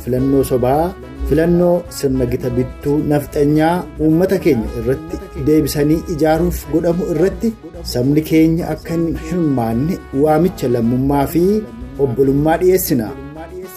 filannoo 0.05 0.45
sobaa 0.51 0.83
filannoo 1.29 1.75
sirna 1.99 2.27
gita 2.33 2.51
bittuu 2.57 2.97
nafxanyaa 3.11 3.75
uummata 4.05 4.39
keenya 4.45 4.69
irratti 4.81 5.17
deebisanii 5.47 6.01
ijaaruuf 6.15 6.59
godhamu 6.73 7.05
irratti 7.15 7.49
sabni 7.93 8.23
keenya 8.31 8.69
akka 8.75 8.95
hin 8.97 9.07
hirmaanne 9.29 9.99
waamicha 10.25 10.69
lammummaa 10.77 11.27
fi 11.35 11.43
obbolummaa 12.07 12.57
dhiyeessina 12.63 13.09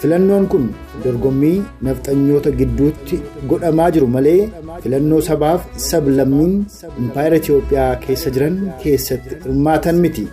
filannoon 0.00 0.46
kun 0.52 0.64
dorgommii 1.04 1.56
nafxanyoota 1.88 2.50
gidduutti 2.60 3.16
godhamaa 3.50 3.90
jiru 3.96 4.06
malee 4.16 4.40
filannoo 4.84 5.20
sabaaf 5.30 5.60
sablammiin 5.88 6.54
impaayera 7.02 7.36
Itiyoophiyaa 7.42 7.90
keessa 8.06 8.30
jiran 8.36 8.56
keessatti 8.84 9.34
hirmaatan 9.44 9.96
miti. 10.04 10.24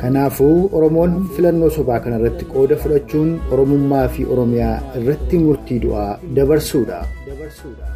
Kanaafuu 0.00 0.58
oromoon 0.78 1.12
filannoo 1.36 1.70
sobaa 1.76 2.00
kana 2.04 2.16
irratti 2.20 2.44
qooda 2.52 2.76
fudhachuun 2.82 3.30
oromummaa 3.56 4.04
fi 4.14 4.24
oromiyaa 4.34 4.76
irratti 5.00 5.38
murtii 5.44 5.78
du'aa 5.84 6.10
dabarsuudha. 6.36 6.98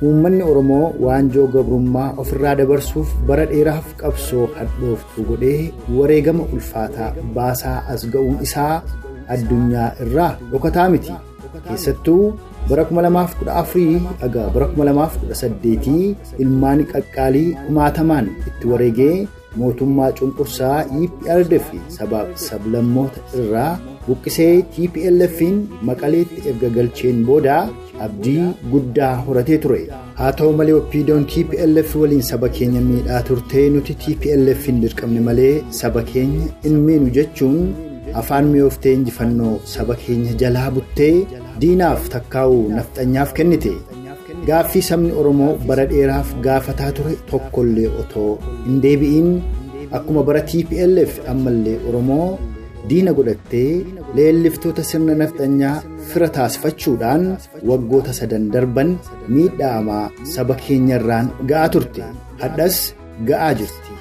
uummanni 0.07 0.43
oromoo 0.53 0.87
waanjoo 1.05 1.47
gabrummaa 1.55 2.09
ofirraa 2.23 2.55
dabarsuuf 2.61 3.09
bara 3.29 3.45
dheeraaf 3.53 3.87
qabsoo 4.03 4.47
hadhooftuu 4.59 5.25
godhee 5.31 5.61
wareegama 5.99 6.45
ulfaataa 6.57 7.11
baasaa 7.39 7.79
as 7.95 8.03
ga'uun 8.17 8.39
isaa 8.49 8.75
addunyaa 9.37 9.89
irraa 10.07 10.33
dhokataa 10.53 10.89
miti 10.97 11.13
keessattuu 11.69 12.21
bara 12.71 12.83
2014 12.91 14.01
dhagaa 14.21 14.47
bara 14.55 14.67
2018 14.77 16.15
ilmaan 16.45 16.81
qaqqaalii 16.93 17.49
kumaatamaan 17.67 18.27
itti 18.49 18.67
wareegee 18.73 19.15
mootummaa 19.61 20.11
cunqursaa 20.19 20.79
EPRDF 21.03 21.69
sabaaf 21.99 22.29
sablammoota 22.47 23.21
irraa 23.41 23.71
buqqisee 24.07 24.55
TPLF'n 24.75 25.57
maqaleetti 25.89 26.43
erga 26.51 26.69
galcheen 26.77 27.19
booda 27.29 27.57
abdii 28.07 28.45
guddaa 28.73 29.15
horatee 29.27 29.59
ture 29.65 29.81
haa 30.21 30.33
ta'u 30.41 30.53
malee 30.61 30.77
oppiidoon 30.81 31.25
TPLF 31.33 31.97
waliin 32.03 32.23
saba 32.31 32.49
keenya 32.59 32.81
miidhaa 32.91 33.23
turtee 33.31 33.67
nuti 33.75 33.95
TPLF'n 34.05 34.81
dirqamne 34.85 35.21
malee 35.31 35.55
saba 35.81 36.03
keenya 36.13 36.47
hin 36.65 36.79
miinu 36.87 37.11
jechuun 37.19 37.59
afaan 38.23 38.47
mi'ooftee 38.55 38.93
injifannoo 39.01 39.55
saba 39.75 39.95
keenya 40.07 40.33
jalaa 40.43 40.71
buttee 40.79 41.15
diinaaf 41.61 42.09
takkaa'uu 42.15 42.65
nafxanyaaf 42.77 43.33
kennite. 43.39 43.73
Gaaffii 44.49 44.83
sabni 44.89 45.13
oromoo 45.21 45.53
bara 45.69 45.85
dheeraaf 45.93 46.29
gaafataa 46.47 46.91
ture 46.97 47.15
tokkollee 47.31 47.89
otoo 48.03 48.33
hin 48.67 48.77
deebi'iin 48.85 49.31
akkuma 49.99 50.23
bara 50.29 50.41
tplf 50.51 51.13
ammallee 51.33 51.79
oromoo 51.89 52.27
diina 52.91 53.13
godhattee 53.19 53.71
leelliftoota 54.19 54.83
sirna 54.91 55.15
nafxanyaa 55.23 55.75
fira 56.11 56.29
taasifachuudhaan 56.37 57.25
waggoota 57.71 58.13
sadan 58.21 58.45
darban 58.55 58.91
miidhaamaa 59.35 60.05
saba 60.35 60.55
keenyarraan 60.63 61.27
ga'aa 61.51 61.69
turte. 61.75 62.03
Hadhas 62.43 62.77
ga'aa 63.29 63.53
jirti. 63.59 63.93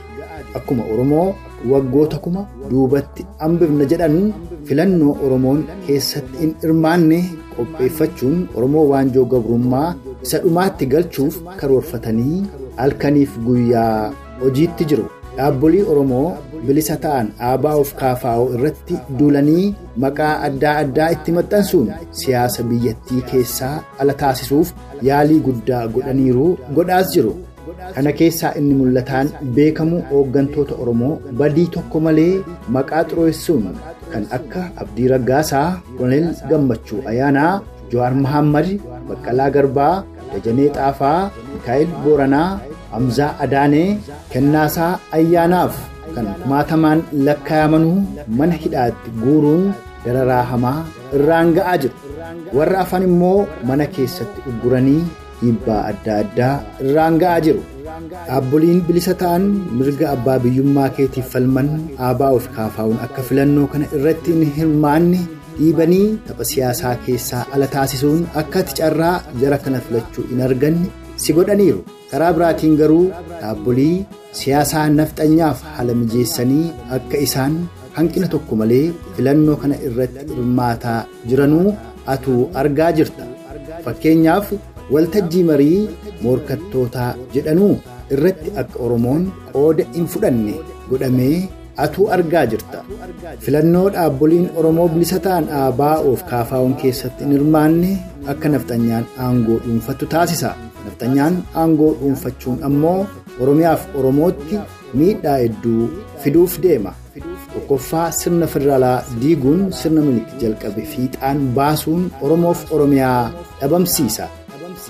Akkuma 0.58 0.84
oromoo 0.94 1.28
waggoota 1.72 2.18
kuma 2.26 2.42
duubatti 2.72 3.26
hambifna 3.42 3.86
jedhan 3.92 4.18
filannoo 4.68 5.14
oromoon 5.26 5.60
keessatti 5.88 6.38
hin 6.44 6.52
hirmaanne 6.64 7.20
qopheeffachuun 7.56 8.38
oromoo 8.60 8.86
waanjoo 8.92 9.26
gabrummaa 9.34 9.90
isa 10.26 10.38
dhumaatti 10.46 10.86
galchuuf 10.94 11.36
karoorfatanii 11.62 12.40
halkaniif 12.82 13.38
guyyaa 13.48 14.12
hojiitti 14.44 14.86
jiru 14.92 15.06
dhaabbolii 15.38 15.84
oromoo 15.94 16.28
bilisa 16.68 16.96
ta'an 17.06 17.28
aabaa 17.48 17.74
of 17.82 17.90
kaafaa'oo 18.02 18.46
irratti 18.58 18.96
duulanii 19.20 19.66
maqaa 20.04 20.34
addaa 20.50 20.76
addaa 20.84 21.10
itti 21.16 21.32
maxxansuun 21.40 21.90
siyaasa 22.22 22.64
biyyattii 22.70 23.22
keessaa 23.32 23.74
ala 24.04 24.14
taasisuuf 24.22 24.72
yaalii 25.10 25.40
guddaa 25.50 25.84
godhaniiru 25.98 26.48
godhaas 26.78 27.12
jiru. 27.18 27.34
kana 27.96 28.12
keessaa 28.20 28.54
inni 28.60 28.74
mul'ataan 28.80 29.28
beekamu 29.56 29.98
hooggantoota 30.10 30.74
oromoo 30.82 31.14
badii 31.40 31.68
tokko 31.76 32.00
malee 32.06 32.34
maqaa 32.76 33.04
xureessuun 33.12 33.66
kan 34.12 34.24
akka 34.38 34.62
abdii 34.84 35.08
raggaasaa 35.14 35.68
koloneel 35.98 36.28
gammachuu 36.50 37.00
ayyaanaa 37.12 37.54
jowaar 37.92 38.14
mahammad 38.26 38.68
baqqalaa 39.10 39.50
garbaa 39.56 39.94
dajanee 40.34 40.70
xaafaa 40.78 41.20
mikaa'el 41.54 41.92
booranaa 42.06 42.48
hamzaa 42.94 43.32
adaanee 43.46 43.90
kennaasaa 44.34 44.92
ayyaanaaf 45.20 45.76
kan 46.16 46.28
kumaatamaan 46.42 47.00
lakkaayamanuu 47.28 47.98
mana 48.40 48.54
hidhaatti 48.64 49.10
guuruun 49.24 49.64
dararaa 50.06 50.44
hamaa 50.54 50.80
irraan 51.20 51.54
ga'aa 51.60 51.78
jiru 51.84 51.96
warra 52.58 52.80
afan 52.86 53.04
immoo 53.12 53.38
mana 53.70 53.86
keessatti 53.96 54.40
ugguranii 54.52 55.00
dhiibbaa 55.40 55.80
adda 55.92 56.14
addaa 56.24 56.54
irraan 56.84 57.16
ga'aa 57.24 57.40
jiru. 57.48 57.62
dhaabboliin 58.28 58.80
bilisa 58.88 59.14
ta'an 59.22 59.44
mirga 59.80 60.06
abbaa 60.16 60.38
biyyummaa 60.44 60.88
keetiif 60.98 61.28
falman 61.34 61.68
aabaa 62.08 62.32
of 62.38 62.46
kaafaa'uun 62.56 63.00
akka 63.06 63.22
filannoo 63.28 63.68
kana 63.74 63.86
irratti 63.98 64.32
hin 64.40 64.52
hirmaanne 64.58 65.20
dhiibanii 65.58 66.08
tapha 66.28 66.44
siyaasaa 66.52 66.94
keessaa 67.06 67.46
ala 67.58 67.68
taasisuun 67.76 68.22
akka 68.42 68.60
ati 68.64 68.74
carraa 68.82 69.16
jara 69.42 69.58
kana 69.66 69.80
filachuu 69.88 70.26
hin 70.34 70.42
arganne 70.50 70.86
si 71.24 71.34
godhaniiru 71.40 71.82
karaa 72.12 72.34
biraatiin 72.38 72.78
garuu 72.82 73.06
dhaabbolii 73.40 73.96
siyaasaa 74.42 74.86
nafxanyaaf 75.00 75.64
haala 75.78 75.94
mijeessanii 76.04 76.68
akka 77.00 77.18
isaan 77.28 77.58
hanqina 77.98 78.28
tokko 78.36 78.56
malee 78.62 78.86
filannoo 79.18 79.56
kana 79.66 79.76
irratti 79.90 80.26
hirmaataa 80.38 81.00
jiranuu 81.32 81.68
atuu 82.16 82.40
argaa 82.64 82.92
jirta 83.02 83.24
fakkeenyaaf. 83.86 84.48
waltajjii 84.94 85.44
marii 85.50 85.78
morkattootaa 86.24 87.12
jedhanuu 87.36 87.70
irratti 88.16 88.50
akka 88.62 88.78
oromoon 88.88 89.24
qooda 89.54 89.86
hin 89.96 90.06
fudhanne 90.16 90.54
godhamee 90.90 91.38
atuu 91.84 92.06
argaa 92.16 92.46
jirta. 92.52 92.80
Filannoo 93.46 93.88
dhaabboliin 93.96 94.50
oromoo 94.62 94.88
bilisa 94.94 95.20
ta'an 95.26 95.46
aabaa 95.62 95.96
of 96.12 96.24
kaafaa'uun 96.32 96.76
keessatti 96.84 97.24
hin 97.26 97.32
hirmaanne 97.38 97.92
akka 98.34 98.50
nafxanyaan 98.54 99.06
aangoo 99.28 99.58
dhuunfattu 99.66 100.06
taasisa. 100.14 100.52
Nafxanyaan 100.86 101.36
aangoo 101.64 101.92
dhuunfachuun 102.02 102.64
ammoo 102.70 103.00
oromiyaaf 103.42 103.82
oromootti 104.02 104.60
miidhaa 105.02 105.38
hedduu 105.44 105.90
fiduuf 106.24 106.60
deema. 106.68 106.94
Tokkoffaa 107.54 108.08
sirna 108.22 108.48
federaalaa 108.54 108.98
diiguun 109.22 109.62
sirna 109.82 110.02
milik 110.08 110.30
jalqabe 110.42 110.82
fiixaan 110.96 111.38
baasuun 111.60 112.04
oromoof 112.22 112.60
oromiyaa 112.78 113.22
dhabamsiisa. 113.62 114.28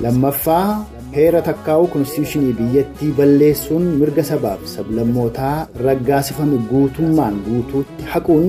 lammaffaa 0.04 0.86
heera 1.15 1.41
takkaa'uu 1.47 1.88
konstitushinii 1.95 2.54
biyyattii 2.60 3.12
balleessuun 3.17 3.84
mirga 3.99 4.23
sabaaf 4.30 4.62
sablammootaa 4.75 5.58
raggaasifame 5.88 6.58
guutummaan 6.71 7.36
guutuutti 7.47 8.04
haquun 8.13 8.47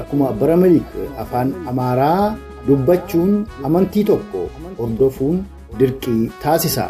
akkuma 0.00 0.32
bara 0.40 0.56
milik 0.62 0.88
afaan 1.24 1.52
amaaraa 1.72 2.24
dubbachuun 2.68 3.32
amantii 3.68 4.04
tokko 4.10 4.42
hordofuun 4.78 5.36
dirqii 5.80 6.22
taasisa 6.44 6.86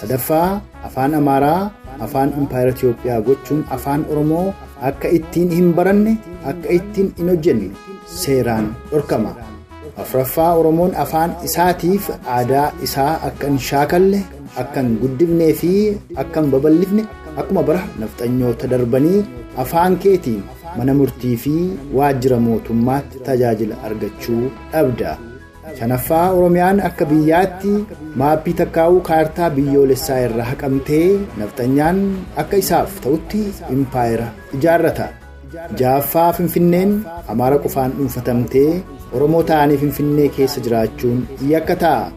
sadaffaa 0.00 0.48
afaan 0.88 1.14
amaaraa 1.20 1.60
afaan 2.06 2.32
impaayera 2.40 2.72
itiyoophiyaa 2.76 3.20
gochuun 3.28 3.62
afaan 3.76 4.04
oromoo 4.14 4.46
akka 4.90 5.08
ittiin 5.18 5.50
hin 5.58 5.68
baranne 5.78 6.12
akka 6.52 6.68
ittiin 6.78 7.08
hin 7.18 7.28
hojjenne 7.32 7.70
seeraan 8.22 8.66
dhorkama. 8.90 9.32
afraffaa 10.02 10.50
oromoon 10.58 10.92
afaan 11.04 11.30
isaatiif 11.46 12.04
aadaa 12.34 12.66
isaa 12.88 13.12
akka 13.28 13.46
hin 13.50 13.58
shaakalle 13.68 14.20
akka 14.62 14.80
hin 14.86 14.94
guddifnee 15.02 15.52
fi 15.60 15.72
akka 16.22 16.40
hin 16.44 16.50
babal'ifne 16.54 17.04
akkuma 17.42 17.62
bara 17.70 17.82
nafxanyoota 18.02 18.66
darbanii 18.74 19.20
afaan 19.64 19.96
keetiin 20.04 20.42
mana 20.78 20.94
murtii 21.00 21.36
fi 21.44 21.54
waajjira 22.00 22.38
mootummaatti 22.46 23.18
tajaajila 23.28 23.76
argachuu 23.88 24.42
dhabda. 24.72 25.12
shanaffaa 25.78 26.26
oromiyaan 26.36 26.78
akka 26.88 27.04
biyyaatti 27.12 27.72
maappii 28.20 28.54
takkaa'uu 28.60 29.00
kaartaa 29.08 29.50
biyyoolessaa 29.56 30.18
irraa 30.26 30.46
haqamtee 30.50 31.06
nafxanyaan 31.40 31.98
akka 32.42 32.56
isaaf 32.64 32.90
ta'utti 33.06 33.40
impaayera 33.76 34.28
ijaarrata. 34.58 35.06
ja'affaa 35.80 36.30
finfinneen 36.38 36.90
amaara 37.34 37.58
qofaan 37.64 37.92
dhuunfatamtee 37.98 38.70
oromoo 39.18 39.42
ta'anii 39.50 39.76
finfinnee 39.82 40.28
keessa 40.38 40.60
jiraachuun 40.64 41.20
yakka 41.52 41.76
ta'a 41.84 42.10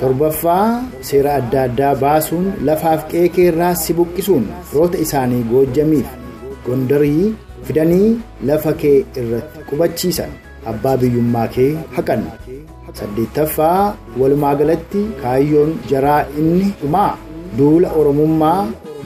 torbaffaa 0.00 0.66
seera 1.08 1.34
adda 1.40 1.60
addaa 1.68 1.94
baasuun 2.04 2.46
lafaaf 2.68 3.02
qeekee 3.12 3.46
irraa 3.52 3.74
si 3.82 3.92
buqqisuun 3.98 4.44
firoota 4.70 4.98
isaanii 5.04 5.42
goojjamiif 5.52 6.08
gondarii 6.66 7.34
fidanii 7.68 8.08
lafa 8.50 8.72
kee 8.82 8.98
irratti 9.22 9.58
qubachiisan 9.70 10.30
abbaa 10.72 10.96
biyyummaa 11.02 11.48
kee 11.56 11.70
haqanna. 11.96 12.32
saddeettaffaa 12.98 13.94
walumaa 14.20 14.54
galatti 14.60 15.00
kaayyoon 15.22 15.72
jaraa 15.90 16.20
inni 16.42 16.68
dhumaa 16.82 17.10
duula 17.58 17.88
oromummaa 18.00 18.60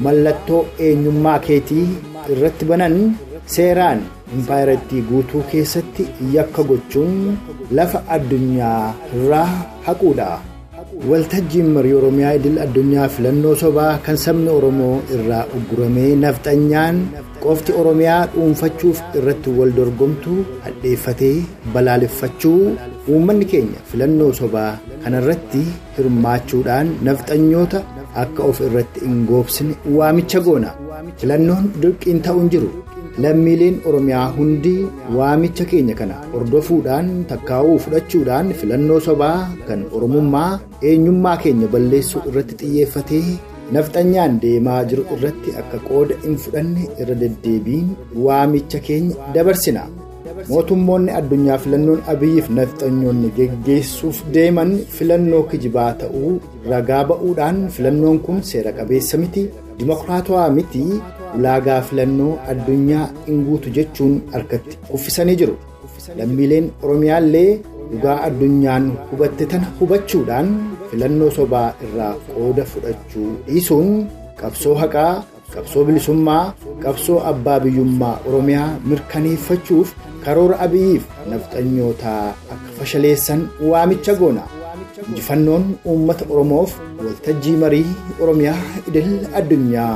mallattoo 0.04 0.60
eenyummaa 0.86 1.38
keetii 1.46 1.86
irratti 2.34 2.64
banan 2.70 2.96
seeraan 3.54 4.00
impaayiratti 4.36 5.02
guutuu 5.08 5.42
keessatti 5.52 6.06
yakka 6.36 6.62
gochuun 6.70 7.16
lafa 7.78 8.02
addunyaa 8.16 8.94
irraa 9.16 9.48
haquudha. 9.86 10.28
Waltajjiin 11.08 11.68
marii 11.74 11.92
oromiyaa 11.98 12.32
idil 12.38 12.58
addunyaa 12.64 13.08
filannoo 13.14 13.54
sobaa 13.62 13.92
kan 14.06 14.16
sabni 14.24 14.48
oromoo 14.58 14.96
irraa 15.14 15.44
ugguramee 15.58 16.10
nafxanyaan 16.24 16.96
qofti 17.44 17.72
oromiyaa 17.80 18.20
dhuunfachuuf 18.34 18.98
irratti 19.20 19.50
wal 19.58 19.72
dorgomtu 19.78 20.34
hadheeffatee 20.64 21.36
balaaleffachuu 21.76 22.60
uummanni 23.14 23.44
keenya 23.54 23.80
filannoo 23.92 24.32
sobaa 24.40 24.68
kanarratti 25.04 25.62
hirmaachuudhaan 25.96 26.88
nafxanyoota 27.08 27.80
akka 28.24 28.42
of 28.50 28.60
irratti 28.68 29.00
hin 29.08 29.18
goobsine 29.32 29.74
waamicha 29.98 30.40
goona 30.48 30.70
filannoon 31.20 31.64
dirqiin 31.82 32.20
ta'uun 32.26 32.48
jiru. 32.52 32.68
Lammiileen 33.22 33.76
oromiyaa 33.90 34.26
hundi 34.36 34.74
waamicha 35.18 35.64
keenya 35.70 35.94
kana 36.00 36.16
hordofuudhaan 36.32 37.08
takkaa'uu 37.30 37.78
fudhachuudhaan 37.84 38.52
filannoo 38.60 39.00
sobaa 39.08 39.38
kan 39.68 39.80
oromummaa 39.98 40.50
eenyummaa 40.90 41.36
keenya 41.44 41.68
balleessuu 41.74 42.22
irratti 42.32 42.54
xiyyeeffatee 42.60 43.24
nafxanyaan 43.76 44.38
deemaa 44.44 44.78
jiru 44.92 45.04
irratti 45.16 45.50
akka 45.62 45.78
qooda 45.88 46.14
hin 46.26 46.36
fudhanne 46.44 46.82
irra 47.02 47.14
deddeebiin 47.24 47.88
waamicha 48.28 48.78
keenya 48.88 49.16
dabarsina 49.36 49.82
mootummoonni 50.48 51.12
addunyaa 51.20 51.58
filannoon 51.64 52.00
abiyyiif 52.12 52.48
nafxanyoonni 52.58 53.30
geggeessuuf 53.38 54.18
deeman 54.34 54.70
filannoo 54.96 55.42
kijibaa 55.52 55.92
ta'uu 56.02 56.32
ragaa 56.72 57.02
ba'uudhaan 57.10 57.58
filannoon 57.76 58.18
kun 58.26 58.42
seera 58.50 58.72
qabeessa 58.78 59.18
miti 59.24 59.42
dimokiraatawaa 59.78 60.50
miti. 60.58 60.84
ulaagaa 61.38 61.80
filannoo 61.88 62.30
addunyaa 62.52 63.02
hin 63.26 63.42
guutu 63.48 63.70
jechuun 63.74 64.14
harkatti 64.32 64.78
kuffisanii 64.88 65.36
jiru 65.42 65.52
lammiileen 66.20 66.66
oromiyaallee 66.82 67.50
dhugaa 67.90 68.16
addunyaan 68.28 68.88
hubatte 69.10 69.46
tana 69.52 69.66
hubachuudhaan 69.80 70.48
filannoo 70.90 71.30
sobaa 71.36 71.68
irraa 71.88 72.10
qooda 72.30 72.64
fudhachuu 72.72 73.28
dhiisuun 73.46 73.92
qabsoo 74.40 74.74
haqaa 74.82 75.12
qabsoo 75.54 75.84
bilisummaa 75.90 76.42
qabsoo 76.84 77.20
abbaa 77.32 77.60
biyyummaa 77.66 78.16
oromiyaa 78.30 78.68
mirkaneeffachuuf 78.92 79.88
karoora 80.24 80.56
abiyyiif 80.66 81.04
nafxanyootaa 81.32 82.22
akka 82.54 82.70
fashaleessan 82.78 83.40
waamicha 83.72 84.14
goona 84.22 84.42
injifannoon 85.08 85.64
uummata 85.92 86.24
oromoof 86.32 86.70
waltajjii 87.04 87.56
marii 87.64 87.86
oromiyaa 88.22 88.58
idil 88.88 89.10
addunyaa. 89.42 89.94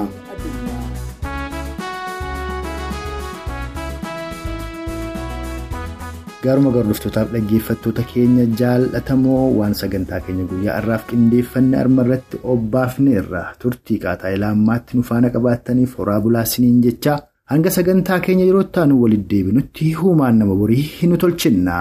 gaaruma 6.44 6.70
gordoftotaaf 6.76 7.30
dhaggeeffattoota 7.34 8.02
keenya 8.12 8.44
jaalatamoo 8.60 9.44
waan 9.58 9.74
sagantaa 9.80 10.20
keenya 10.26 10.44
guyyaa 10.50 10.74
har'aaf 10.78 11.06
qindeeffanne 11.12 11.76
arma 11.82 12.02
irratti 12.06 12.40
obbaafneerra 12.54 13.42
turtii 13.62 13.98
qaaxaa 14.04 14.34
ilaammaatti 14.38 14.96
nu 14.98 15.02
faana 15.10 15.30
qabaattaniif 15.36 15.96
horaa 16.00 16.20
bulaasiniin 16.26 16.82
jecha 16.86 17.14
hanga 17.52 17.70
sagantaa 17.76 18.18
keenya 18.26 18.44
yeroo 18.48 18.62
itti 18.66 18.80
aanu 18.82 18.94
walitti 19.02 19.28
deebinutti 19.32 19.92
huumaan 20.00 20.38
nama 20.42 20.54
borii 20.60 20.86
nu 21.08 21.16
tolchinna. 21.24 21.76